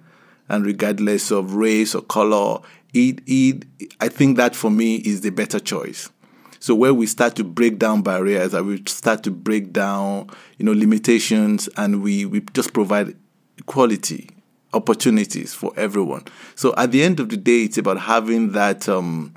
and 0.51 0.67
regardless 0.67 1.31
of 1.31 1.55
race 1.55 1.95
or 1.95 2.03
color, 2.03 2.61
it, 2.93 3.23
it, 3.27 3.65
I 4.03 4.09
think 4.09 4.37
that 4.37 4.55
for 4.55 4.71
me 4.71 4.97
is 4.97 5.23
the 5.23 5.31
better 5.31 5.59
choice. 5.59 6.11
So 6.65 6.75
where 6.75 6.95
we 6.95 7.07
start 7.07 7.37
to 7.37 7.45
break 7.45 7.79
down 7.79 8.01
barriers, 8.01 8.55
and 8.55 8.67
we 8.67 8.83
start 8.87 9.23
to 9.25 9.31
break 9.31 9.71
down, 9.71 10.31
you 10.57 10.65
know, 10.65 10.73
limitations, 10.73 11.69
and 11.77 12.03
we, 12.03 12.25
we 12.25 12.41
just 12.55 12.73
provide 12.73 13.15
equality, 13.59 14.31
opportunities 14.73 15.53
for 15.53 15.75
everyone. 15.77 16.25
So 16.55 16.73
at 16.79 16.91
the 16.91 17.03
end 17.03 17.21
of 17.21 17.29
the 17.29 17.37
day, 17.37 17.65
it's 17.65 17.77
about 17.77 18.01
having 18.01 18.53
that 18.53 18.89
um, 18.89 19.35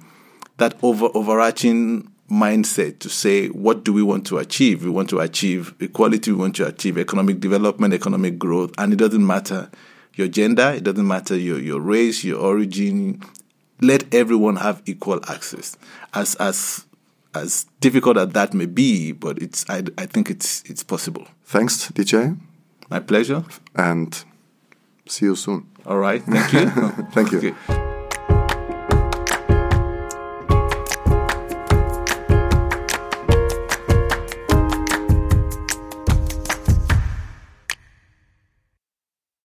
that 0.55 0.75
over 0.81 1.09
overarching 1.13 2.09
mindset 2.31 2.99
to 2.99 3.09
say 3.09 3.49
what 3.49 3.83
do 3.83 3.91
we 3.91 4.03
want 4.03 4.25
to 4.27 4.37
achieve? 4.37 4.85
We 4.85 4.89
want 4.89 5.09
to 5.09 5.19
achieve 5.19 5.75
equality. 5.81 6.31
We 6.31 6.37
want 6.37 6.55
to 6.55 6.67
achieve 6.67 6.97
economic 6.97 7.41
development, 7.41 7.93
economic 7.93 8.39
growth, 8.39 8.71
and 8.77 8.93
it 8.93 8.95
doesn't 8.95 9.27
matter 9.27 9.69
your 10.13 10.29
gender, 10.29 10.71
it 10.77 10.85
doesn't 10.85 11.05
matter 11.05 11.35
your 11.35 11.59
your 11.59 11.81
race, 11.81 12.23
your 12.23 12.39
origin, 12.39 13.21
let 13.81 14.13
everyone 14.15 14.55
have 14.55 14.81
equal 14.85 15.19
access. 15.29 15.75
As 16.13 16.35
as 16.35 16.85
as 17.37 17.65
difficult 17.79 18.17
as 18.17 18.29
that 18.29 18.53
may 18.53 18.65
be, 18.65 19.11
but 19.11 19.41
it's 19.41 19.65
I, 19.69 19.83
I 19.97 20.05
think 20.05 20.29
it's 20.29 20.63
it's 20.65 20.83
possible. 20.83 21.27
Thanks, 21.45 21.91
DJ. 21.91 22.37
My 22.89 22.99
pleasure. 22.99 23.43
And 23.75 24.23
see 25.07 25.25
you 25.25 25.35
soon. 25.35 25.67
All 25.85 25.97
right. 25.97 26.21
Thank 26.23 26.53
you. 26.53 26.69
Thank 27.11 27.31
you. 27.31 27.37
Okay. 27.37 27.86